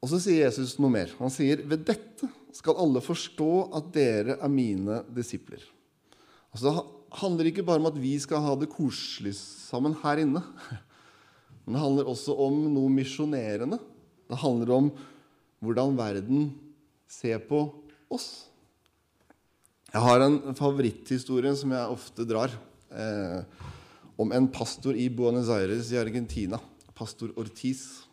Og 0.00 0.12
så 0.12 0.22
sier 0.22 0.46
Jesus 0.46 0.78
noe 0.80 0.94
mer. 0.94 1.10
Han 1.18 1.32
sier, 1.34 1.60
'Ved 1.60 1.84
dette 1.84 2.30
skal 2.54 2.78
alle 2.78 3.02
forstå 3.02 3.74
at 3.74 3.90
dere 3.92 4.38
er 4.38 4.48
mine 4.48 5.02
disipler'. 5.10 5.66
Altså, 6.54 6.86
handler 7.18 7.50
ikke 7.50 7.64
bare 7.66 7.82
om 7.82 7.88
at 7.90 7.98
vi 7.98 8.14
skal 8.22 8.42
ha 8.44 8.54
det 8.58 8.70
koselig 8.72 9.34
sammen 9.38 9.96
her 10.02 10.22
inne. 10.22 10.42
Men 11.64 11.76
det 11.76 11.82
handler 11.82 12.10
også 12.10 12.36
om 12.46 12.62
noe 12.72 12.90
misjonerende. 12.92 13.80
Det 14.30 14.38
handler 14.40 14.74
om 14.76 14.90
hvordan 15.60 15.96
verden 15.98 16.46
ser 17.10 17.42
på 17.44 17.64
oss. 18.10 18.50
Jeg 19.90 20.02
har 20.04 20.22
en 20.22 20.38
favoritthistorie 20.54 21.50
som 21.58 21.72
jeg 21.74 21.94
ofte 21.94 22.26
drar, 22.28 22.52
eh, 22.94 23.42
om 24.20 24.30
en 24.32 24.46
pastor 24.46 24.94
i 24.94 25.08
Buenos 25.10 25.50
Aires 25.50 25.90
i 25.90 25.98
Argentina. 25.98 26.60
Pastor 26.94 27.32
Ortiz. 27.36 28.04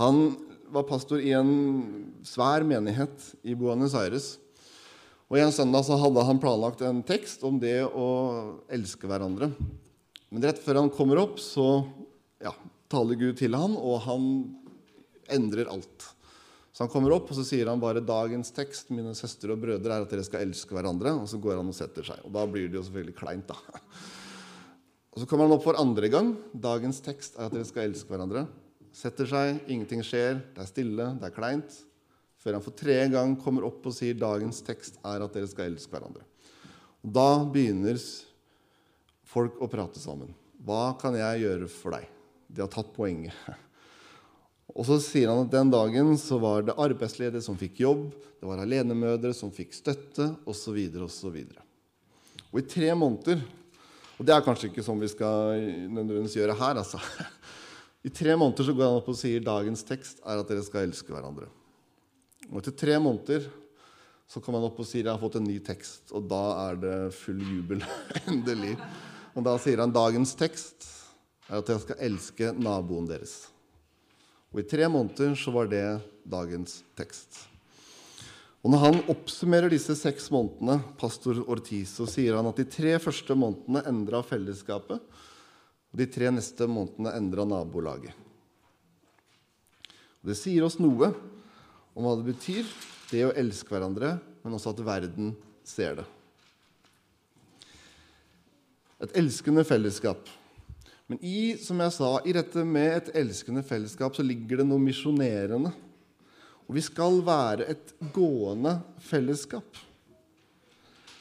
Han 0.00 0.32
var 0.72 0.86
pastor 0.88 1.20
i 1.20 1.34
en 1.36 1.50
svær 2.24 2.64
menighet 2.64 3.34
i 3.44 3.56
Buenos 3.58 3.94
Aires. 3.98 4.38
Og 5.30 5.38
En 5.38 5.52
søndag 5.54 5.84
så 5.86 5.94
hadde 5.94 6.22
han 6.26 6.40
planlagt 6.42 6.80
en 6.82 7.04
tekst 7.06 7.44
om 7.46 7.60
det 7.62 7.84
å 7.86 8.06
elske 8.66 9.06
hverandre. 9.06 9.52
Men 10.26 10.42
rett 10.42 10.58
før 10.58 10.80
han 10.80 10.90
kommer 10.90 11.20
opp, 11.22 11.36
så 11.38 11.84
ja, 12.42 12.50
taler 12.90 13.18
Gud 13.18 13.38
til 13.38 13.54
han, 13.54 13.76
og 13.78 14.00
han 14.08 14.24
endrer 15.30 15.70
alt. 15.70 16.08
Så 16.74 16.82
han 16.82 16.90
kommer 16.90 17.14
opp 17.14 17.30
og 17.30 17.38
så 17.38 17.44
sier 17.46 17.70
han 17.70 17.82
bare 17.82 18.02
'dagens 18.02 18.50
tekst 18.56 18.90
mine 18.90 19.14
søstre 19.14 19.54
og 19.54 19.62
brødre, 19.62 19.94
er 19.94 20.02
at 20.02 20.10
dere 20.10 20.26
skal 20.26 20.42
elske 20.42 20.74
hverandre'. 20.74 21.14
Og 21.22 21.28
så 21.30 21.38
går 21.38 21.58
han 21.62 21.70
og 21.70 21.78
setter 21.78 22.02
seg. 22.02 22.18
Og 22.24 22.32
da 22.34 22.46
blir 22.46 22.66
det 22.66 22.78
jo 22.78 22.82
selvfølgelig 22.82 23.14
kleint. 23.14 23.46
da. 23.46 23.54
Og 25.12 25.20
Så 25.20 25.26
kommer 25.26 25.46
han 25.46 25.54
opp 25.54 25.62
for 25.62 25.78
andre 25.78 26.08
gang. 26.08 26.36
'Dagens 26.54 27.00
tekst 27.00 27.38
er 27.38 27.46
at 27.46 27.52
dere 27.52 27.64
skal 27.64 27.86
elske 27.86 28.10
hverandre'. 28.10 28.48
Setter 28.92 29.26
seg, 29.26 29.60
ingenting 29.68 30.02
skjer, 30.02 30.42
det 30.54 30.58
er 30.58 30.66
stille, 30.66 31.20
det 31.20 31.30
er 31.30 31.38
kleint. 31.38 31.84
Før 32.40 32.56
han 32.56 32.64
for 32.64 32.76
tredje 32.76 33.10
gang 33.12 33.34
kommer 33.40 33.66
opp 33.68 33.84
og 33.86 33.94
sier 33.94 34.16
'dagens 34.16 34.62
tekst 34.64 34.96
er 35.04 35.20
at 35.20 35.32
dere 35.36 35.48
skal 35.48 35.68
elske 35.68 35.92
hverandre'. 35.92 36.24
Og 37.04 37.12
Da 37.12 37.44
begynner 37.44 38.00
folk 39.24 39.60
å 39.60 39.68
prate 39.68 40.00
sammen. 40.00 40.34
'Hva 40.60 40.98
kan 40.98 41.14
jeg 41.14 41.44
gjøre 41.44 41.68
for 41.68 41.96
deg?' 41.96 42.08
De 42.50 42.62
har 42.62 42.68
tatt 42.68 42.92
poenget. 42.94 43.34
Og 44.74 44.86
så 44.86 45.00
sier 45.02 45.28
han 45.28 45.44
at 45.44 45.50
den 45.52 45.70
dagen 45.70 46.16
så 46.18 46.38
var 46.38 46.62
det 46.62 46.78
arbeidsledige 46.78 47.42
som 47.42 47.58
fikk 47.58 47.80
jobb, 47.82 48.10
det 48.40 48.46
var 48.48 48.62
alenemødre 48.62 49.34
som 49.34 49.50
fikk 49.50 49.74
støtte, 49.74 50.30
osv. 50.46 50.78
osv. 51.04 51.38
Og 52.52 52.60
i 52.60 52.66
tre 52.66 52.94
måneder 52.94 53.42
Og 54.20 54.26
det 54.26 54.34
er 54.34 54.42
kanskje 54.44 54.68
ikke 54.68 54.82
sånn 54.84 55.00
vi 55.00 55.08
skal 55.08 55.56
nødvendigvis 55.88 56.34
gjøre 56.36 56.52
her, 56.52 56.76
altså. 56.76 56.98
I 58.06 58.10
tre 58.12 58.34
måneder 58.36 58.66
så 58.68 58.74
går 58.76 58.84
han 58.84 58.98
opp 58.98 59.08
og 59.08 59.16
sier 59.16 59.40
dagens 59.40 59.80
tekst 59.88 60.20
er 60.20 60.42
at 60.42 60.48
dere 60.48 60.64
skal 60.64 60.84
elske 60.84 61.08
hverandre. 61.08 61.48
Og 62.50 62.60
etter 62.60 62.74
tre 62.74 62.98
måneder 62.98 63.46
så 64.30 64.42
kommer 64.42 64.60
han 64.60 64.68
opp 64.70 64.78
og 64.82 64.86
sier 64.86 65.06
jeg 65.06 65.14
har 65.14 65.22
fått 65.22 65.38
en 65.40 65.46
ny 65.46 65.58
tekst. 65.64 66.10
Og 66.14 66.26
da 66.30 66.42
er 66.68 66.80
det 66.82 66.96
full 67.18 67.40
jubel. 67.42 67.82
Endelig. 68.30 68.76
Og 69.34 69.46
da 69.46 69.56
sier 69.62 69.82
han 69.82 69.94
dagens 69.94 70.34
tekst 70.38 70.86
er 71.50 71.58
at 71.58 71.70
jeg 71.70 71.82
skal 71.84 72.04
elske 72.06 72.52
naboen 72.54 73.08
deres. 73.10 73.48
Og 74.50 74.62
i 74.62 74.66
tre 74.66 74.86
måneder 74.90 75.36
så 75.38 75.54
var 75.54 75.70
det 75.70 75.84
dagens 76.26 76.80
tekst. 76.98 77.46
Og 78.60 78.74
Når 78.74 78.82
han 78.82 78.98
oppsummerer 79.08 79.72
disse 79.72 79.94
seks 79.96 80.26
månedene, 80.34 80.82
pastor 81.00 81.38
Ortiz, 81.48 81.94
så 81.96 82.04
sier 82.10 82.36
han 82.36 82.48
at 82.50 82.58
de 82.60 82.66
tre 82.68 82.98
første 83.00 83.34
månedene 83.38 83.82
endra 83.88 84.20
fellesskapet, 84.26 85.00
og 85.90 85.98
de 85.98 86.06
tre 86.06 86.28
neste 86.34 86.68
månedene 86.70 87.14
endra 87.16 87.46
nabolaget. 87.48 88.12
Og 90.20 90.28
det 90.28 90.36
sier 90.36 90.66
oss 90.66 90.76
noe 90.78 91.08
om 91.94 92.06
hva 92.06 92.16
det 92.18 92.30
betyr, 92.30 92.66
det 93.10 93.26
å 93.26 93.34
elske 93.38 93.74
hverandre, 93.74 94.16
men 94.44 94.56
også 94.56 94.72
at 94.74 94.82
verden 94.86 95.34
ser 95.66 96.00
det. 96.00 96.06
Et 99.00 99.16
elskende 99.22 99.64
fellesskap. 99.64 100.28
Men 101.10 101.18
i, 101.26 101.56
som 101.58 101.80
jeg 101.82 101.94
sa, 101.96 102.10
i 102.22 102.34
dette 102.36 102.62
med 102.62 102.92
et 102.94 103.14
elskende 103.18 103.64
fellesskap 103.66 104.14
så 104.14 104.22
ligger 104.22 104.60
det 104.60 104.66
noe 104.68 104.82
misjonerende. 104.82 105.72
Og 106.68 106.76
vi 106.76 106.84
skal 106.86 107.18
være 107.26 107.66
et 107.72 107.94
gående 108.14 108.76
fellesskap. 109.02 109.80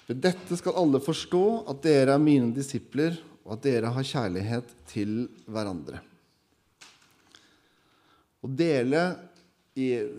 Ved 0.09 0.21
dette 0.21 0.57
skal 0.59 0.77
alle 0.77 1.01
forstå 1.01 1.45
at 1.71 1.81
dere 1.85 2.13
er 2.17 2.21
mine 2.21 2.51
disipler, 2.53 3.17
og 3.45 3.55
at 3.55 3.65
dere 3.65 3.89
har 3.95 4.05
kjærlighet 4.05 4.75
til 4.91 5.23
hverandre. 5.49 6.03
Å 8.45 8.49
dele 8.49 9.01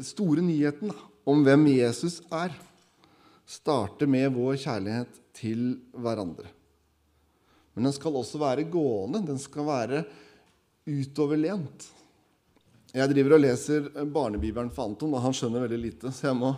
store 0.06 0.44
nyheten 0.44 0.92
om 1.28 1.44
hvem 1.46 1.66
Jesus 1.72 2.20
er, 2.32 2.54
starter 3.50 4.10
med 4.10 4.32
vår 4.34 4.58
kjærlighet 4.62 5.20
til 5.36 5.64
hverandre. 5.96 6.48
Men 7.74 7.88
den 7.88 7.94
skal 7.94 8.18
også 8.18 8.40
være 8.40 8.66
gående. 8.70 9.22
Den 9.26 9.38
skal 9.40 9.66
være 9.66 10.04
utoverlent. 10.90 11.86
Jeg 12.90 13.12
driver 13.12 13.36
og 13.36 13.44
leser 13.44 13.86
barnebibelen 14.10 14.72
for 14.74 14.90
Anton, 14.90 15.14
og 15.14 15.22
han 15.22 15.34
skjønner 15.36 15.62
veldig 15.64 15.78
lite. 15.78 16.10
Så 16.14 16.30
jeg 16.30 16.38
må 16.38 16.50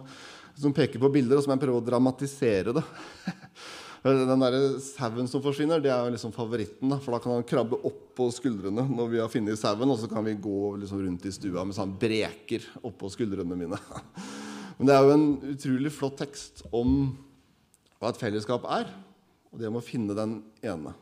liksom 0.55 0.75
peke 0.77 1.01
på 1.01 1.11
bilder, 1.13 1.37
og 1.37 1.45
så 1.45 1.51
må 1.51 1.59
jeg 1.59 1.65
prøve 1.67 1.83
å 1.83 1.87
dramatisere 1.87 2.77
det. 2.79 2.85
Den 4.03 4.41
der 4.43 4.57
sauen 4.83 5.29
som 5.31 5.43
forsvinner, 5.45 5.79
det 5.79 5.93
er 5.95 6.01
jo 6.03 6.11
liksom 6.11 6.33
favoritten. 6.35 6.91
Da, 6.91 6.97
for 6.99 7.15
da 7.15 7.21
kan 7.23 7.37
han 7.37 7.45
krabbe 7.47 7.79
opp 7.87 8.01
på 8.19 8.27
skuldrene 8.35 8.83
når 8.91 9.13
vi 9.13 9.21
har 9.23 9.31
funnet 9.31 9.61
sauen, 9.61 9.93
og 9.95 10.01
så 10.01 10.09
kan 10.11 10.27
vi 10.27 10.35
gå 10.43 10.73
liksom 10.83 11.05
rundt 11.05 11.29
i 11.29 11.35
stua 11.35 11.63
med 11.63 11.77
sånn 11.77 11.95
breker 12.01 12.67
oppå 12.83 13.13
skuldrene 13.15 13.55
mine. 13.59 13.79
Men 14.79 14.89
det 14.89 14.97
er 14.97 15.07
jo 15.07 15.15
en 15.15 15.29
utrolig 15.53 15.93
flott 15.95 16.19
tekst 16.19 16.65
om 16.75 17.13
hva 18.03 18.11
et 18.11 18.19
fellesskap 18.19 18.67
er, 18.75 18.91
og 19.53 19.61
det 19.61 19.71
om 19.71 19.79
å 19.79 19.85
finne 19.87 20.17
den 20.19 20.41
ene. 20.67 20.97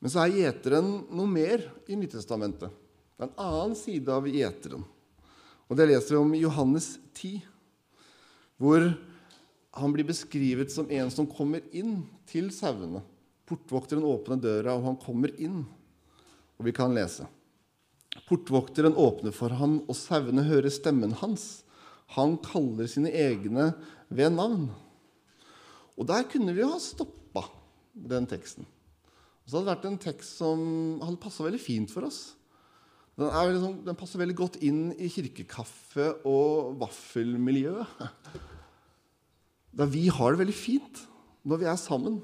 Men 0.00 0.12
så 0.12 0.22
er 0.22 0.32
gjeteren 0.32 0.88
noe 1.12 1.28
mer 1.28 1.66
i 1.92 1.98
Nyttestamentet. 2.00 2.72
Det 3.16 3.24
er 3.24 3.28
en 3.28 3.44
annen 3.44 3.76
side 3.76 4.12
av 4.12 4.24
gjeteren. 4.28 4.84
Og 5.68 5.76
Det 5.76 5.88
leser 5.90 6.14
vi 6.14 6.22
om 6.22 6.32
i 6.32 6.40
Johannes 6.40 6.94
10, 7.18 7.44
hvor 8.56 8.86
han 9.76 9.92
blir 9.92 10.06
beskrevet 10.08 10.72
som 10.72 10.88
en 10.90 11.10
som 11.12 11.28
kommer 11.28 11.64
inn 11.76 12.00
til 12.28 12.48
sauene. 12.54 13.02
Portvokteren 13.46 14.06
åpner 14.06 14.40
døra, 14.40 14.74
og 14.74 14.86
han 14.88 14.96
kommer 15.00 15.32
inn. 15.38 15.64
Og 16.56 16.66
vi 16.66 16.74
kan 16.74 16.94
lese. 16.96 17.28
Portvokteren 18.26 18.96
åpner 18.96 19.34
for 19.36 19.52
ham, 19.60 19.78
og 19.86 19.98
sauene 19.98 20.46
hører 20.48 20.72
stemmen 20.72 21.12
hans. 21.20 21.66
Han 22.16 22.38
kaller 22.42 22.88
sine 22.90 23.12
egne 23.12 23.72
ved 24.08 24.32
navn. 24.34 24.70
Og 25.96 26.08
der 26.08 26.26
kunne 26.30 26.54
vi 26.56 26.64
ha 26.64 26.80
stoppa 26.82 27.44
den 27.92 28.26
teksten. 28.30 28.66
Og 29.44 29.50
så 29.50 29.58
hadde 29.58 29.66
det 29.66 29.74
vært 29.74 29.88
en 29.92 30.02
tekst 30.02 30.40
som 30.40 30.64
hadde 31.04 31.22
passa 31.22 31.44
veldig 31.46 31.62
fint 31.62 31.92
for 31.92 32.08
oss. 32.08 32.20
Den, 33.16 33.30
liksom, 33.30 33.78
den, 33.86 33.96
passer 33.96 34.20
veldig 34.20 34.36
godt 34.36 34.58
inn 34.66 34.90
i 35.00 35.08
kirkekaffe- 35.08 36.18
og 36.28 36.74
vaffelmiljøet. 36.82 38.02
Da 39.76 39.84
vi 39.88 40.06
har 40.08 40.32
det 40.32 40.40
veldig 40.40 40.56
fint 40.56 41.02
når 41.46 41.60
vi 41.60 41.68
er 41.70 41.78
sammen. 41.80 42.18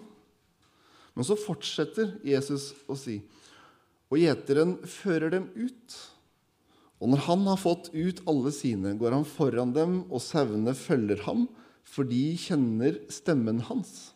Men 1.13 1.29
så 1.29 1.37
fortsetter 1.37 2.17
Jesus 2.25 2.71
å 2.89 2.97
si, 2.97 3.19
og 4.13 4.21
gjeteren 4.21 4.79
fører 4.89 5.33
dem 5.33 5.51
ut. 5.57 5.97
Og 7.03 7.13
når 7.13 7.25
han 7.27 7.45
har 7.51 7.61
fått 7.61 7.91
ut 7.93 8.23
alle 8.31 8.53
sine, 8.55 8.95
går 8.97 9.17
han 9.17 9.29
foran 9.29 9.75
dem, 9.75 10.01
og 10.09 10.23
sauene 10.25 10.75
følger 10.79 11.25
ham, 11.27 11.47
for 11.83 12.09
de 12.09 12.23
kjenner 12.39 13.01
stemmen 13.13 13.61
hans. 13.67 14.13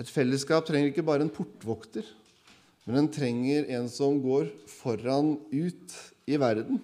Et 0.00 0.08
fellesskap 0.08 0.66
trenger 0.68 0.92
ikke 0.92 1.04
bare 1.06 1.26
en 1.26 1.32
portvokter, 1.32 2.06
men 2.86 3.02
den 3.02 3.10
trenger 3.12 3.66
en 3.76 3.88
som 3.92 4.18
går 4.22 4.48
foran 4.70 5.34
ut 5.52 5.96
i 6.30 6.38
verden. 6.40 6.78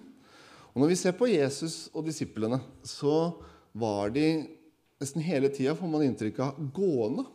Og 0.73 0.83
Når 0.83 0.91
vi 0.91 0.97
ser 0.99 1.15
på 1.17 1.29
Jesus 1.29 1.87
og 1.93 2.05
disiplene, 2.05 2.59
så 2.85 3.33
var 3.77 4.11
de 4.15 4.27
nesten 5.01 5.21
hele 5.21 5.49
tida, 5.53 5.75
får 5.77 5.91
man 5.91 6.05
inntrykk 6.05 6.39
av, 6.45 6.61
gående. 6.73 7.25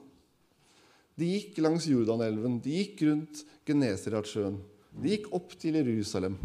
De 1.18 1.28
gikk 1.28 1.60
langs 1.62 1.86
Jordanelven, 1.86 2.58
de 2.64 2.78
gikk 2.80 3.04
rundt 3.06 3.42
Genesaratsjøen, 3.68 4.56
de 5.02 5.14
gikk 5.14 5.28
opp 5.36 5.54
til 5.60 5.78
Jerusalem. 5.78 6.36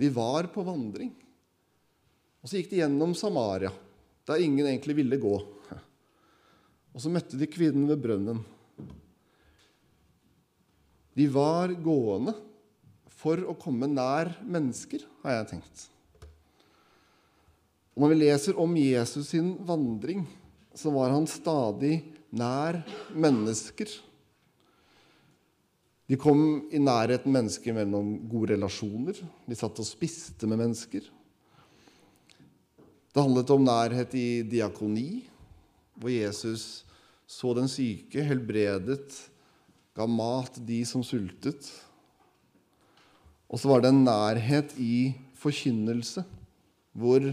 De 0.00 0.08
var 0.14 0.48
på 0.52 0.64
vandring. 0.64 1.10
Og 2.40 2.48
så 2.48 2.60
gikk 2.60 2.70
de 2.70 2.80
gjennom 2.80 3.12
Samaria, 3.18 3.72
der 4.28 4.44
ingen 4.44 4.68
egentlig 4.68 4.96
ville 5.02 5.18
gå. 5.20 5.34
Og 6.90 7.02
så 7.02 7.12
møtte 7.12 7.38
de 7.38 7.48
kvinnen 7.50 7.88
ved 7.90 8.00
brønnen. 8.02 8.40
De 11.18 11.26
var 11.30 11.72
gående 11.84 12.32
for 13.20 13.42
å 13.44 13.56
komme 13.60 13.90
nær 13.90 14.32
mennesker, 14.46 15.04
har 15.24 15.40
jeg 15.40 15.50
tenkt. 15.54 15.88
Og 18.00 18.06
Når 18.06 18.14
vi 18.14 18.16
leser 18.22 18.56
om 18.56 18.76
Jesus 18.80 19.26
sin 19.34 19.50
vandring, 19.68 20.22
så 20.72 20.88
var 20.88 21.10
han 21.12 21.26
stadig 21.28 21.98
nær 22.32 22.78
mennesker. 23.12 23.90
De 26.08 26.16
kom 26.16 26.40
i 26.72 26.80
nærheten 26.80 27.28
mennesker 27.28 27.76
mellom 27.76 28.14
gode 28.30 28.54
relasjoner. 28.54 29.20
De 29.44 29.58
satt 29.58 29.82
og 29.84 29.84
spiste 29.84 30.48
med 30.48 30.62
mennesker. 30.62 31.04
Det 33.12 33.20
handlet 33.20 33.52
om 33.52 33.68
nærhet 33.68 34.16
i 34.16 34.48
diakoni, 34.48 35.26
hvor 36.00 36.16
Jesus 36.16 36.86
så 37.28 37.52
den 37.60 37.68
syke, 37.68 38.24
helbredet, 38.24 39.12
ga 39.92 40.08
mat 40.08 40.56
de 40.56 40.80
som 40.88 41.04
sultet. 41.04 41.68
Og 43.44 43.60
så 43.60 43.68
var 43.68 43.84
det 43.84 43.92
en 43.92 44.04
nærhet 44.08 44.72
i 44.80 45.12
forkynnelse, 45.36 46.24
hvor 46.96 47.28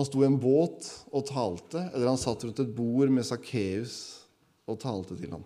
han 0.00 0.08
sto 0.08 0.22
i 0.24 0.28
en 0.30 0.38
båt 0.40 0.86
og 1.12 1.26
talte, 1.28 1.82
eller 1.92 2.08
han 2.08 2.20
satt 2.20 2.46
rundt 2.46 2.62
et 2.62 2.70
bord 2.72 3.10
med 3.12 3.26
Sakkeus 3.28 3.96
og 4.64 4.78
talte 4.80 5.16
til 5.18 5.34
ham. 5.34 5.42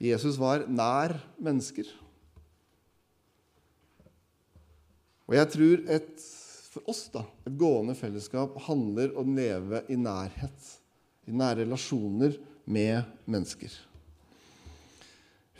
Jesus 0.00 0.38
var 0.40 0.64
nær 0.72 1.12
mennesker. 1.36 1.90
Og 5.28 5.36
jeg 5.36 5.50
tror 5.52 5.84
et, 5.98 6.24
for 6.72 6.88
oss 6.90 7.04
da, 7.12 7.26
et 7.44 7.58
gående 7.60 7.94
fellesskap 7.98 8.56
handler 8.64 9.12
om 9.20 9.28
å 9.28 9.36
leve 9.36 9.82
i 9.92 9.98
nærhet, 10.00 10.72
i 11.28 11.36
nære 11.36 11.66
relasjoner 11.66 12.40
med 12.64 13.04
mennesker. 13.30 13.76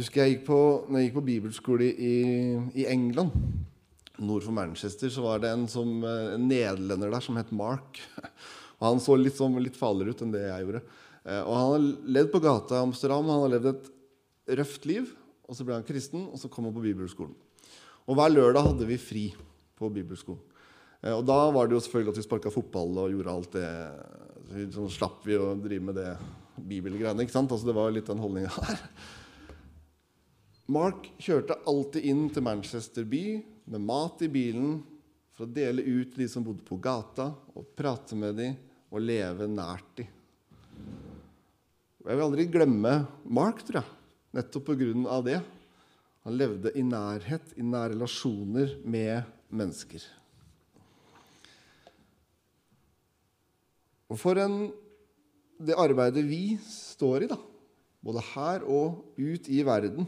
Husker 0.01 0.25
jeg 0.25 0.39
gikk 0.39 0.49
på, 0.49 0.63
når 0.89 0.99
jeg 0.99 1.11
gikk 1.11 1.19
på 1.21 1.27
bibelskole 1.29 1.93
i, 1.93 2.17
i 2.73 2.89
England, 2.89 3.37
nord 4.27 4.45
for 4.47 4.55
Manchester, 4.57 5.11
så 5.13 5.25
var 5.25 5.43
det 5.43 5.53
en, 5.53 5.69
som, 5.71 5.89
en 6.05 6.49
nederlender 6.49 7.13
der 7.13 7.25
som 7.25 7.39
het 7.41 7.53
Mark. 7.55 8.01
Og 8.83 8.89
Han 8.89 9.03
så 9.03 9.15
litt, 9.15 9.39
sånn, 9.39 9.55
litt 9.63 9.79
farligere 9.79 10.11
ut 10.15 10.23
enn 10.25 10.35
det 10.35 10.43
jeg 10.43 10.67
gjorde. 10.67 10.83
Eh, 11.23 11.43
og 11.43 11.53
Han 11.55 11.69
har 11.71 11.85
levd 12.19 12.33
på 12.33 12.43
gata 12.43 12.79
i 12.79 12.83
Amsterdam, 12.89 13.29
han 13.31 13.45
har 13.45 13.53
levd 13.55 13.69
et 13.71 13.91
røft 14.59 14.89
liv. 14.91 15.13
og 15.47 15.55
Så 15.55 15.67
ble 15.67 15.77
han 15.77 15.87
kristen, 15.87 16.27
og 16.27 16.41
så 16.41 16.51
kom 16.51 16.67
han 16.67 16.75
på 16.75 16.83
bibelskolen. 16.83 17.37
Og 18.11 18.19
Hver 18.19 18.35
lørdag 18.35 18.67
hadde 18.67 18.89
vi 18.89 18.99
fri 18.99 19.25
på 19.79 19.91
bibelskolen. 19.95 20.43
Eh, 21.03 21.15
og 21.15 21.25
Da 21.27 21.39
var 21.55 21.69
det 21.69 21.79
jo 21.79 21.85
selvfølgelig 21.85 22.15
at 22.15 22.21
vi 22.21 22.27
sparka 22.27 22.55
fotball 22.55 23.05
og 23.05 23.15
gjorde 23.15 23.37
alt 23.37 23.59
det. 23.59 23.71
Så 24.75 24.89
slapp 24.91 25.23
vi 25.25 25.39
å 25.39 25.55
drive 25.57 25.87
med 25.87 25.97
det 25.97 26.11
bibelgreiene. 26.59 27.23
ikke 27.23 27.39
sant? 27.39 27.53
Altså 27.55 27.71
Det 27.71 27.79
var 27.79 27.95
litt 27.95 28.11
den 28.11 28.21
holdninga 28.21 28.51
her. 28.59 28.83
Mark 30.73 31.09
kjørte 31.21 31.59
alltid 31.67 32.05
inn 32.07 32.29
til 32.33 32.45
Manchester 32.47 33.05
by 33.05 33.25
med 33.65 33.85
mat 33.85 34.23
i 34.25 34.29
bilen 34.33 34.81
for 35.33 35.47
å 35.47 35.55
dele 35.55 35.83
ut 35.83 36.17
de 36.17 36.29
som 36.29 36.45
bodde 36.45 36.65
på 36.67 36.79
gata, 36.83 37.31
og 37.57 37.73
prate 37.77 38.17
med 38.19 38.37
dem 38.39 38.57
og 38.93 39.05
leve 39.05 39.49
nært 39.49 39.89
dem. 40.01 40.11
Jeg 42.03 42.19
vil 42.19 42.25
aldri 42.25 42.49
glemme 42.51 42.95
Mark, 43.31 43.63
tror 43.63 43.81
jeg, 43.81 43.99
nettopp 44.35 44.73
pga. 44.73 45.21
det. 45.23 45.39
Han 46.27 46.37
levde 46.39 46.73
i 46.79 46.83
nærhet, 46.83 47.55
i 47.57 47.63
nære 47.63 47.95
relasjoner 47.95 48.77
med 48.85 49.23
mennesker. 49.51 50.03
Og 54.13 54.19
for 54.21 54.37
en, 54.43 54.67
det 55.63 55.79
arbeidet 55.79 56.25
vi 56.27 56.59
står 56.67 57.25
i, 57.25 57.31
da, 57.31 57.39
både 58.03 58.25
her 58.35 58.67
og 58.67 59.15
ut 59.17 59.49
i 59.49 59.63
verden, 59.65 60.07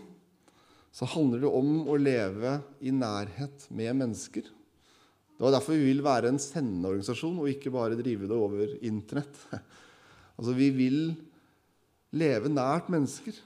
så 0.94 1.08
handler 1.10 1.42
det 1.42 1.50
om 1.50 1.88
å 1.90 1.96
leve 1.98 2.58
i 2.86 2.92
nærhet 2.94 3.66
med 3.74 3.96
mennesker. 3.98 4.46
Det 5.34 5.42
var 5.42 5.56
derfor 5.56 5.74
vi 5.74 5.88
vil 5.88 6.04
være 6.06 6.30
en 6.30 6.38
sendeorganisasjon 6.38 7.40
og 7.42 7.50
ikke 7.50 7.72
bare 7.74 7.98
drive 7.98 8.28
det 8.30 8.36
over 8.38 8.76
Internett. 8.82 9.40
Altså, 10.34 10.50
Vi 10.58 10.66
vil 10.74 10.96
leve 12.10 12.50
nært 12.50 12.88
mennesker. 12.90 13.36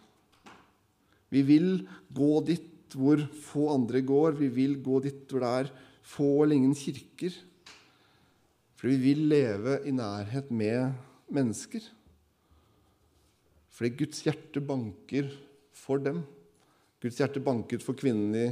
Vi 1.28 1.42
vil 1.44 1.82
gå 2.08 2.30
dit 2.48 2.96
hvor 2.96 3.20
få 3.44 3.66
andre 3.74 4.00
går. 4.00 4.38
Vi 4.38 4.48
vil 4.48 4.78
gå 4.80 5.02
dit 5.04 5.28
hvor 5.28 5.44
det 5.44 5.50
er 5.58 5.68
få 6.00 6.30
eller 6.46 6.56
ingen 6.56 6.72
kirker. 6.72 7.36
For 8.80 8.88
vi 8.88 8.96
vil 9.02 9.26
leve 9.28 9.82
i 9.84 9.92
nærhet 9.92 10.48
med 10.48 10.96
mennesker. 11.28 11.84
Fordi 13.76 13.92
Guds 14.00 14.24
hjerte 14.24 14.64
banker 14.64 15.28
for 15.76 16.00
dem. 16.00 16.24
Guds 17.02 17.18
hjerte 17.20 17.42
banket 17.42 17.84
for 17.84 17.98
kvinnen 17.98 18.34
i 18.34 18.46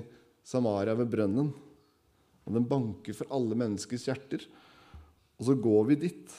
Samaria 0.47 0.95
ved 0.99 1.11
brønnen. 1.11 1.49
Og 2.47 2.55
den 2.55 2.67
banker 2.71 3.17
for 3.19 3.31
alle 3.35 3.59
menneskers 3.59 4.07
hjerter. 4.07 4.45
Og 5.37 5.49
så 5.49 5.57
går 5.59 5.89
vi 5.91 6.01
dit 6.07 6.37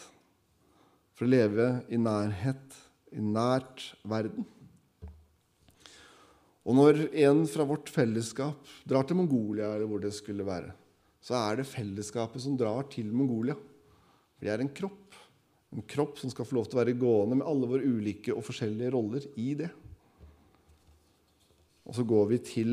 for 1.18 1.28
å 1.28 1.32
leve 1.32 1.68
i 1.92 2.00
nærhet, 2.00 2.78
i 3.12 3.24
nært 3.24 3.90
verden. 4.08 4.46
Og 6.68 6.76
når 6.76 7.06
en 7.24 7.46
fra 7.48 7.64
vårt 7.68 7.90
fellesskap 7.92 8.68
drar 8.88 9.08
til 9.08 9.20
Mongolia, 9.20 9.72
eller 9.74 9.88
hvor 9.88 10.02
det 10.04 10.12
skulle 10.16 10.48
være, 10.48 10.74
så 11.24 11.38
er 11.40 11.60
det 11.60 11.70
fellesskapet 11.70 12.44
som 12.44 12.58
drar 12.60 12.88
til 12.92 13.08
Mongolia. 13.16 13.56
Det 14.40 14.52
er 14.52 14.64
en 14.64 14.72
kropp. 14.72 15.16
En 15.76 15.84
kropp 15.84 16.20
som 16.20 16.32
skal 16.32 16.48
få 16.48 16.58
lov 16.60 16.68
til 16.68 16.78
å 16.78 16.82
være 16.82 16.96
gående 17.00 17.40
med 17.40 17.48
alle 17.48 17.70
våre 17.72 17.88
ulike 17.88 18.36
og 18.36 18.46
forskjellige 18.48 18.92
roller 18.96 19.28
i 19.40 19.50
det. 19.60 19.72
Og 21.88 21.96
så 21.96 22.04
går 22.04 22.26
vi 22.34 22.38
til 22.44 22.72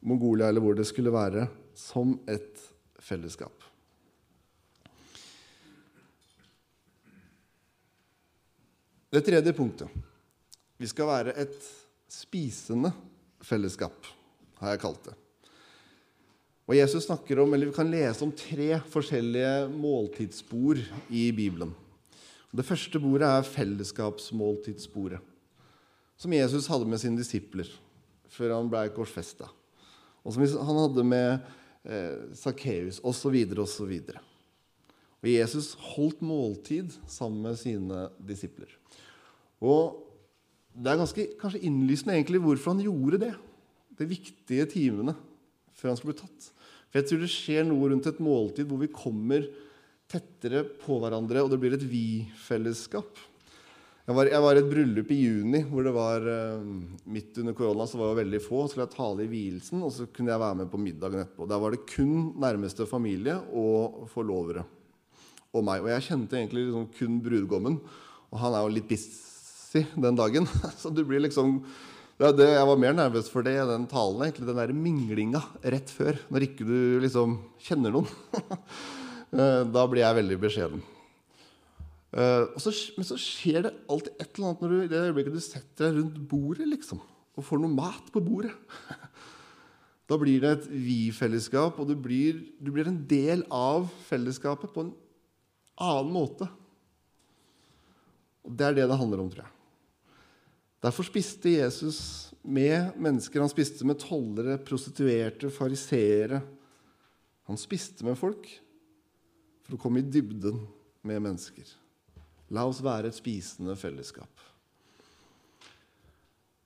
Mongolia, 0.00 0.48
eller 0.48 0.62
hvor 0.64 0.76
det 0.76 0.86
skulle 0.88 1.12
være, 1.12 1.46
som 1.76 2.16
et 2.30 2.60
fellesskap. 2.98 3.52
Det 9.12 9.24
tredje 9.24 9.52
punktet. 9.56 9.88
Vi 10.78 10.88
skal 10.88 11.08
være 11.08 11.34
et 11.40 11.56
spisende 12.08 12.92
fellesskap, 13.44 13.96
har 14.60 14.74
jeg 14.74 14.80
kalt 14.84 15.08
det. 15.08 15.14
Og 16.68 16.76
Jesus 16.76 17.06
snakker 17.06 17.40
om, 17.40 17.52
eller 17.54 17.70
Vi 17.70 17.76
kan 17.76 17.90
lese 17.90 18.24
om 18.24 18.32
tre 18.32 18.80
forskjellige 18.92 19.68
måltidsbord 19.72 20.80
i 21.10 21.30
Bibelen. 21.32 21.74
Det 22.52 22.64
første 22.64 23.00
bordet 23.00 23.28
er 23.28 23.44
fellesskapsmåltidsbordet, 23.44 25.20
som 26.16 26.32
Jesus 26.32 26.66
hadde 26.66 26.88
med 26.88 27.00
sine 27.00 27.20
disipler 27.20 27.68
før 28.32 28.56
han 28.56 28.70
ble 28.70 28.86
korsfesta. 28.94 29.48
Og 30.24 30.34
som 30.34 30.44
han 30.68 30.80
hadde 30.82 31.04
med 31.06 31.30
eh, 31.88 32.34
Sakkeus 32.36 33.00
osv. 33.06 33.36
osv. 33.64 33.94
Og 35.18 35.30
Jesus 35.30 35.72
holdt 35.94 36.20
måltid 36.22 36.92
sammen 37.10 37.48
med 37.48 37.58
sine 37.60 38.08
disipler. 38.20 38.70
Og 39.60 40.04
Det 40.78 40.92
er 40.92 40.98
ganske 41.00 41.24
kanskje 41.40 41.64
innlysende 41.66 42.14
egentlig 42.14 42.38
hvorfor 42.38 42.70
han 42.70 42.84
gjorde 42.84 43.18
det. 43.24 43.32
De 43.98 44.06
viktige 44.06 44.66
timene 44.70 45.16
før 45.74 45.90
han 45.90 45.96
skulle 45.98 46.14
bli 46.14 46.20
tatt. 46.20 46.50
For 46.88 47.00
jeg 47.00 47.08
tror 47.08 47.24
det 47.24 47.30
skjer 47.32 47.66
noe 47.66 47.88
rundt 47.90 48.06
et 48.06 48.20
måltid 48.22 48.68
hvor 48.68 48.78
vi 48.78 48.90
kommer 48.92 49.48
tettere 50.08 50.62
på 50.84 51.00
hverandre, 51.02 51.42
og 51.42 51.50
det 51.52 51.58
blir 51.60 51.74
et 51.76 51.84
vi-fellesskap. 51.84 53.18
Jeg 54.08 54.16
var, 54.16 54.28
jeg 54.32 54.40
var, 54.40 54.56
i 54.56 54.60
et 54.62 54.68
bryllup 54.70 55.10
i 55.12 55.16
juni 55.20 55.58
hvor 55.68 55.84
det 55.84 55.90
var 55.92 56.22
uh, 56.24 56.62
midt 57.12 57.36
under 57.42 57.52
korona. 57.52 57.84
så 57.84 57.98
var 58.00 58.14
det 58.14 58.22
veldig 58.22 58.40
få, 58.40 58.62
Så 58.62 58.72
skulle 58.72 58.86
jeg 58.86 58.94
tale 58.94 59.26
i 59.26 59.28
vielsen, 59.28 59.82
og 59.84 59.92
så 59.92 60.06
kunne 60.08 60.32
jeg 60.32 60.40
være 60.40 60.56
med 60.62 60.70
på 60.72 60.80
middagen 60.80 61.20
etterpå. 61.20 61.44
Der 61.50 61.60
var 61.60 61.76
det 61.76 61.84
kun 61.92 62.32
nærmeste 62.40 62.86
familie 62.88 63.36
og 63.52 64.08
forlovere 64.08 64.64
og 65.52 65.60
meg. 65.60 65.84
Og 65.84 65.92
jeg 65.92 66.06
kjente 66.08 66.40
egentlig 66.40 66.64
liksom 66.70 66.88
kun 66.96 67.20
brudgommen. 67.20 67.78
Og 68.32 68.40
han 68.40 68.56
er 68.56 68.64
jo 68.64 68.74
litt 68.78 68.88
busy 68.88 69.84
den 69.92 70.16
dagen. 70.16 70.48
så 70.80 70.88
du 70.88 71.04
blir 71.04 71.20
liksom 71.26 71.58
det, 72.16 72.32
det, 72.40 72.48
Jeg 72.48 72.66
var 72.72 72.80
mer 72.80 72.96
nervøs 72.96 73.28
for 73.28 73.44
det 73.44 73.58
den 73.60 73.84
talen, 73.92 74.24
egentlig, 74.24 74.48
den 74.48 74.62
der 74.64 74.72
minglinga 74.72 75.44
rett 75.60 75.92
før. 75.92 76.16
Når 76.32 76.48
ikke 76.48 76.64
du 76.64 76.78
liksom 77.04 77.42
kjenner 77.60 77.92
noen. 77.92 78.08
Eh, 79.28 79.62
da 79.68 79.82
blir 79.84 80.00
jeg 80.00 80.16
veldig 80.16 80.36
beskjeden. 80.40 80.80
Og 82.08 82.60
så, 82.64 82.72
men 82.96 83.04
så 83.04 83.18
skjer 83.20 83.66
det 83.66 83.74
alltid 83.92 84.14
et 84.16 84.30
eller 84.30 84.46
annet 84.48 84.62
når 84.64 84.70
du, 84.72 84.76
det 84.88 85.00
øyeblikket 85.10 85.34
du 85.36 85.42
setter 85.44 85.90
deg 85.90 85.98
rundt 85.98 86.20
bordet 86.30 86.68
liksom, 86.70 87.02
og 87.36 87.44
får 87.44 87.60
noe 87.60 87.74
mat 87.74 88.08
på 88.14 88.22
bordet. 88.24 88.54
Da 90.08 90.16
blir 90.16 90.40
det 90.40 90.50
et 90.54 90.68
vi-fellesskap, 90.72 91.76
og 91.76 91.90
du 91.90 91.92
blir, 92.00 92.38
du 92.56 92.70
blir, 92.72 92.88
en 92.88 93.02
del 93.10 93.42
av 93.52 93.90
fellesskapet 94.06 94.72
på 94.72 94.86
en 94.86 94.94
annen 95.84 96.14
måte. 96.14 96.48
Og 98.48 98.54
Det 98.56 98.64
er 98.64 98.78
det 98.78 98.86
det 98.88 98.96
handler 98.96 99.20
om, 99.20 99.28
tror 99.28 99.44
jeg. 99.44 99.52
Derfor 100.80 101.04
spiste 101.04 101.52
Jesus 101.52 101.98
med 102.40 102.96
mennesker. 102.96 103.42
Han 103.42 103.52
spiste 103.52 103.84
med 103.84 104.00
tollere, 104.00 104.56
prostituerte, 104.64 105.50
fariseere. 105.52 106.40
Han 107.50 107.60
spiste 107.60 108.06
med 108.06 108.16
folk 108.16 108.48
for 109.66 109.76
å 109.76 109.82
komme 109.82 110.00
i 110.00 110.08
dybden 110.08 110.62
med 111.04 111.20
mennesker. 111.20 111.68
La 112.54 112.64
oss 112.68 112.80
være 112.84 113.10
et 113.10 113.16
spisende 113.16 113.74
fellesskap. 113.76 114.44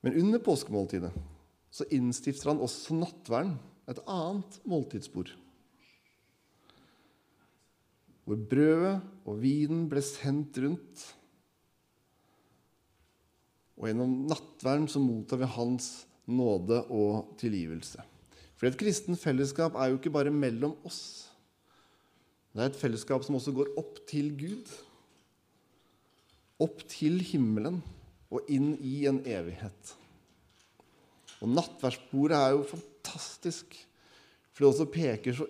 Men 0.03 0.17
under 0.19 0.41
påskemåltidet 0.43 1.11
så 1.73 1.87
innstifter 1.95 2.51
han 2.51 2.61
også 2.63 2.95
nattverden, 2.99 3.55
et 3.89 3.99
annet 4.07 4.59
måltidsbord. 4.69 5.33
Hvor 8.23 8.39
brødet 8.47 8.93
og 9.27 9.41
vinen 9.41 9.89
ble 9.91 9.99
sendt 10.05 10.59
rundt. 10.63 11.03
Og 13.75 13.89
gjennom 13.89 14.13
nattverden 14.29 14.87
så 14.87 15.01
mottar 15.03 15.41
vi 15.41 15.51
Hans 15.57 15.89
nåde 16.31 16.79
og 16.87 17.33
tilgivelse. 17.41 17.99
For 18.55 18.69
et 18.69 18.79
kristen 18.79 19.19
fellesskap 19.19 19.75
er 19.75 19.91
jo 19.91 19.99
ikke 19.99 20.13
bare 20.13 20.31
mellom 20.31 20.77
oss. 20.87 21.27
Det 22.53 22.61
er 22.61 22.71
et 22.71 22.79
fellesskap 22.79 23.25
som 23.25 23.35
også 23.35 23.51
går 23.55 23.73
opp 23.81 23.99
til 24.07 24.29
Gud. 24.39 24.69
Opp 26.61 26.83
til 26.91 27.17
himmelen 27.25 27.81
og 28.33 28.49
inn 28.51 28.73
i 28.81 29.03
en 29.09 29.21
evighet. 29.25 29.95
Og 31.43 31.51
nattverdsbordet 31.51 32.37
er 32.37 32.53
jo 32.55 32.67
fantastisk, 32.69 33.75
for 34.53 34.63
det 34.63 34.69
også 34.69 34.91
peker 34.93 35.35
så 35.37 35.47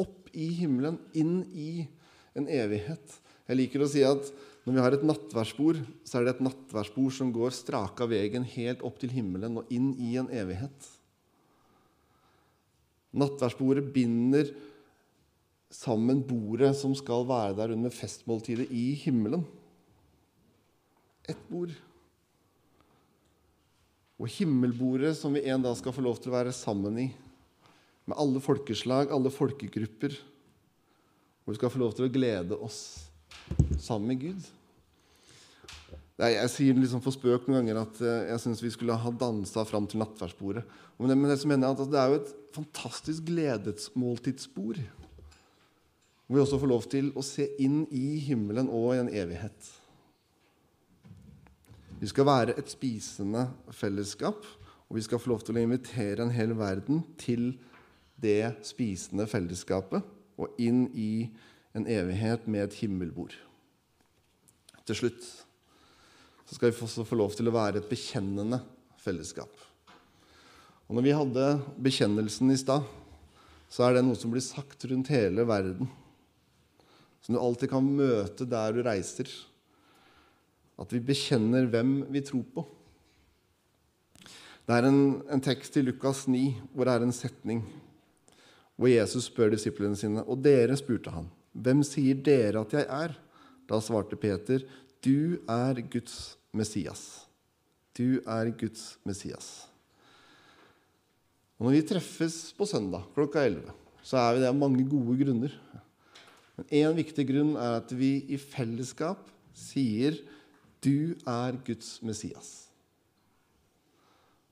opp 0.00 0.32
i 0.34 0.48
himmelen, 0.58 0.98
inn 1.14 1.44
i 1.54 1.84
en 2.34 2.48
evighet. 2.50 3.20
Jeg 3.46 3.60
liker 3.60 3.84
å 3.84 3.90
si 3.90 4.02
at 4.06 4.32
når 4.64 4.72
vi 4.72 4.82
har 4.82 4.96
et 4.96 5.06
nattverdsbord, 5.06 5.80
så 6.08 6.18
er 6.18 6.26
det 6.26 6.34
et 6.34 6.44
nattverdsbord 6.46 7.12
som 7.12 7.32
går 7.34 7.52
straka 7.54 8.08
veien 8.08 8.46
helt 8.54 8.84
opp 8.86 8.96
til 9.02 9.12
himmelen 9.12 9.60
og 9.60 9.72
inn 9.74 9.92
i 10.00 10.14
en 10.20 10.30
evighet. 10.32 10.88
Nattverdsbordet 13.14 13.84
binder 13.94 14.48
sammen 15.74 16.22
bordet 16.26 16.72
som 16.78 16.94
skal 16.96 17.26
være 17.28 17.54
der 17.60 17.74
under 17.76 17.92
festmåltidet 17.92 18.70
i 18.74 18.94
himmelen. 19.04 19.44
Ett 21.28 21.40
bord. 21.48 21.72
Og 24.20 24.30
himmelbordet 24.30 25.14
som 25.18 25.34
vi 25.34 25.44
en 25.50 25.64
dag 25.64 25.76
skal 25.78 25.94
få 25.94 26.04
lov 26.04 26.20
til 26.20 26.30
å 26.30 26.36
være 26.36 26.52
sammen 26.54 26.98
i, 27.02 27.08
med 28.04 28.18
alle 28.20 28.40
folkeslag, 28.44 29.10
alle 29.12 29.32
folkegrupper, 29.32 30.16
hvor 31.42 31.54
vi 31.54 31.60
skal 31.60 31.72
få 31.72 31.80
lov 31.80 31.96
til 31.96 32.06
å 32.06 32.12
glede 32.12 32.58
oss 32.60 32.78
sammen 33.80 34.12
med 34.12 34.20
Gud. 34.22 34.50
Jeg, 36.14 36.36
jeg 36.36 36.50
sier 36.52 36.76
liksom 36.78 37.02
for 37.02 37.16
spøk 37.16 37.48
noen 37.48 37.64
ganger 37.64 37.80
at 37.80 38.00
eh, 38.04 38.26
jeg 38.30 38.42
syns 38.44 38.60
vi 38.62 38.70
skulle 38.70 38.94
ha 39.02 39.10
dansa 39.18 39.64
fram 39.66 39.88
til 39.90 39.98
nattverdsbordet. 39.98 40.62
Men 41.00 41.10
det, 41.10 41.16
men 41.18 41.32
det, 41.32 41.38
mener 41.50 41.66
jeg 41.66 41.74
at 41.74 41.90
det 41.90 42.00
er 42.00 42.12
jo 42.12 42.18
et 42.20 42.34
fantastisk 42.54 43.24
gledesmåltidsbord. 43.32 44.78
Hvor 46.24 46.38
vi 46.38 46.44
også 46.44 46.60
får 46.62 46.70
lov 46.70 46.86
til 46.92 47.10
å 47.18 47.24
se 47.26 47.48
inn 47.60 47.82
i 47.90 48.20
himmelen 48.28 48.70
og 48.70 48.92
i 48.94 49.00
en 49.02 49.10
evighet. 49.10 49.72
Vi 52.00 52.10
skal 52.10 52.26
være 52.26 52.56
et 52.58 52.70
spisende 52.72 53.46
fellesskap, 53.72 54.46
og 54.88 54.96
vi 54.98 55.04
skal 55.04 55.20
få 55.22 55.30
lov 55.32 55.44
til 55.44 55.56
å 55.56 55.62
invitere 55.62 56.24
en 56.24 56.34
hel 56.34 56.54
verden 56.58 57.02
til 57.20 57.52
det 58.20 58.54
spisende 58.66 59.26
fellesskapet 59.30 60.04
og 60.40 60.58
inn 60.60 60.86
i 60.94 61.28
en 61.74 61.86
evighet 61.90 62.46
med 62.50 62.66
et 62.66 62.78
himmelbord. 62.82 63.34
Til 64.84 64.98
slutt 64.98 65.22
så 66.44 66.56
skal 66.56 66.70
vi 66.70 66.84
også 66.84 67.06
få 67.08 67.16
lov 67.16 67.32
til 67.36 67.48
å 67.48 67.54
være 67.54 67.80
et 67.80 67.88
bekjennende 67.88 68.60
fellesskap. 69.00 69.52
Og 70.84 70.98
når 70.98 71.06
vi 71.06 71.16
hadde 71.16 71.46
bekjennelsen 71.80 72.52
i 72.52 72.60
stad, 72.60 72.84
så 73.72 73.86
er 73.86 73.96
det 73.96 74.04
noe 74.04 74.18
som 74.18 74.32
blir 74.32 74.44
sagt 74.44 74.84
rundt 74.90 75.10
hele 75.10 75.46
verden. 75.48 75.88
Som 77.24 77.34
du 77.34 77.40
alltid 77.40 77.72
kan 77.72 77.86
møte 77.88 78.44
der 78.46 78.76
du 78.76 78.82
reiser. 78.84 79.30
At 80.80 80.92
vi 80.94 81.02
bekjenner 81.04 81.68
hvem 81.70 82.00
vi 82.12 82.22
tror 82.24 82.44
på. 82.54 82.64
Det 84.64 84.76
er 84.78 84.88
en, 84.88 85.00
en, 85.28 85.42
tekst 85.44 85.76
i 85.76 85.84
Lukas 85.84 86.24
9 86.30 86.40
hvor 86.72 86.88
det 86.88 86.94
er 86.94 87.04
en 87.04 87.14
setning 87.14 87.60
hvor 88.74 88.90
Jesus 88.90 89.28
spør 89.28 89.52
disiplene 89.52 89.98
sine. 89.98 90.24
Og 90.24 90.40
dere, 90.42 90.74
spurte 90.78 91.12
han, 91.14 91.28
hvem 91.52 91.84
sier 91.86 92.18
dere 92.26 92.64
at 92.64 92.72
jeg 92.74 92.88
er? 92.88 93.14
Da 93.70 93.78
svarte 93.80 94.18
Peter, 94.20 94.64
du 95.04 95.38
er 95.48 95.78
Guds 95.92 96.34
Messias. 96.56 97.24
Du 97.94 98.18
er 98.26 98.50
Guds 98.58 98.96
Messias. 99.06 99.68
Og 101.58 101.68
Når 101.68 101.76
vi 101.76 101.86
treffes 101.86 102.38
på 102.56 102.66
søndag 102.66 103.06
klokka 103.14 103.44
11, 103.46 103.70
så 104.02 104.18
er 104.20 104.34
vi 104.34 104.42
det 104.42 104.50
av 104.50 104.58
mange 104.58 104.82
gode 104.88 105.14
grunner. 105.22 105.54
Men 106.58 106.72
én 106.82 106.96
viktig 106.98 107.26
grunn 107.28 107.54
er 107.54 107.78
at 107.78 107.94
vi 107.94 108.16
i 108.32 108.40
fellesskap 108.40 109.30
sier 109.54 110.18
du 110.84 111.16
er 111.26 111.56
Guds 111.64 111.96
Messias. 112.04 112.68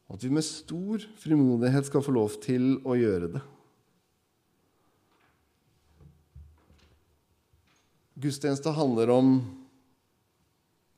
Og 0.08 0.18
at 0.18 0.24
vi 0.26 0.32
med 0.32 0.44
stor 0.44 1.04
frimodighet 1.20 1.88
skal 1.88 2.04
få 2.04 2.14
lov 2.16 2.34
til 2.44 2.74
å 2.84 2.96
gjøre 2.98 3.30
det. 3.36 3.42
Gudstjeneste 8.22 8.74
handler 8.76 9.10
om 9.10 9.30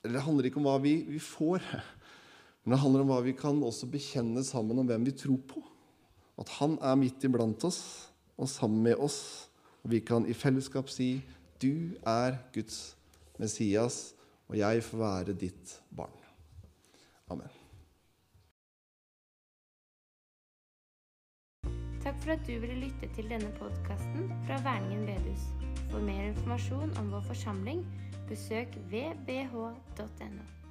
Eller 0.05 0.19
det 0.19 0.25
handler 0.27 0.47
ikke 0.49 0.59
om 0.61 0.67
hva 0.69 0.81
vi, 0.83 0.99
vi, 1.09 1.19
får, 1.23 1.63
men 2.61 2.75
det 2.75 2.81
handler 2.83 3.05
om 3.05 3.13
hva 3.15 3.23
vi 3.25 3.33
kan 3.39 3.63
også 3.65 3.87
bekjenne 3.89 4.43
sammen 4.45 4.83
om 4.83 4.91
hvem 4.91 5.07
vi 5.07 5.15
tror 5.17 5.39
på. 5.49 5.63
At 6.37 6.51
Han 6.59 6.75
er 6.83 6.99
midt 7.01 7.25
iblant 7.25 7.65
oss 7.65 8.11
og 8.37 8.51
sammen 8.51 8.83
med 8.85 9.01
oss. 9.01 9.49
Og 9.81 9.95
vi 9.95 10.03
kan 10.05 10.27
i 10.29 10.37
fellesskap 10.37 10.91
si 10.93 11.23
'Du 11.57 11.97
er 12.05 12.37
Guds 12.53 12.97
Messias' 13.39 14.13
og 14.49 14.59
jeg 14.59 14.83
får 14.85 14.99
være 14.99 15.37
ditt 15.41 15.83
barn. 15.97 16.17
Amen. 17.31 17.61
Takk 22.05 22.19
for 22.21 22.35
at 22.35 22.43
du 22.47 22.53
ville 22.61 22.77
lytte 22.83 23.09
til 23.17 23.31
denne 23.33 23.49
podkasten 23.59 24.29
fra 24.45 24.59
Verningen 24.67 25.07
bedehus. 25.09 25.47
For 25.91 26.05
mer 26.05 26.29
informasjon 26.33 26.93
om 27.01 27.09
vår 27.13 27.25
forsamling, 27.31 27.81
besøk 28.29 28.77
vbh.no. 28.91 30.64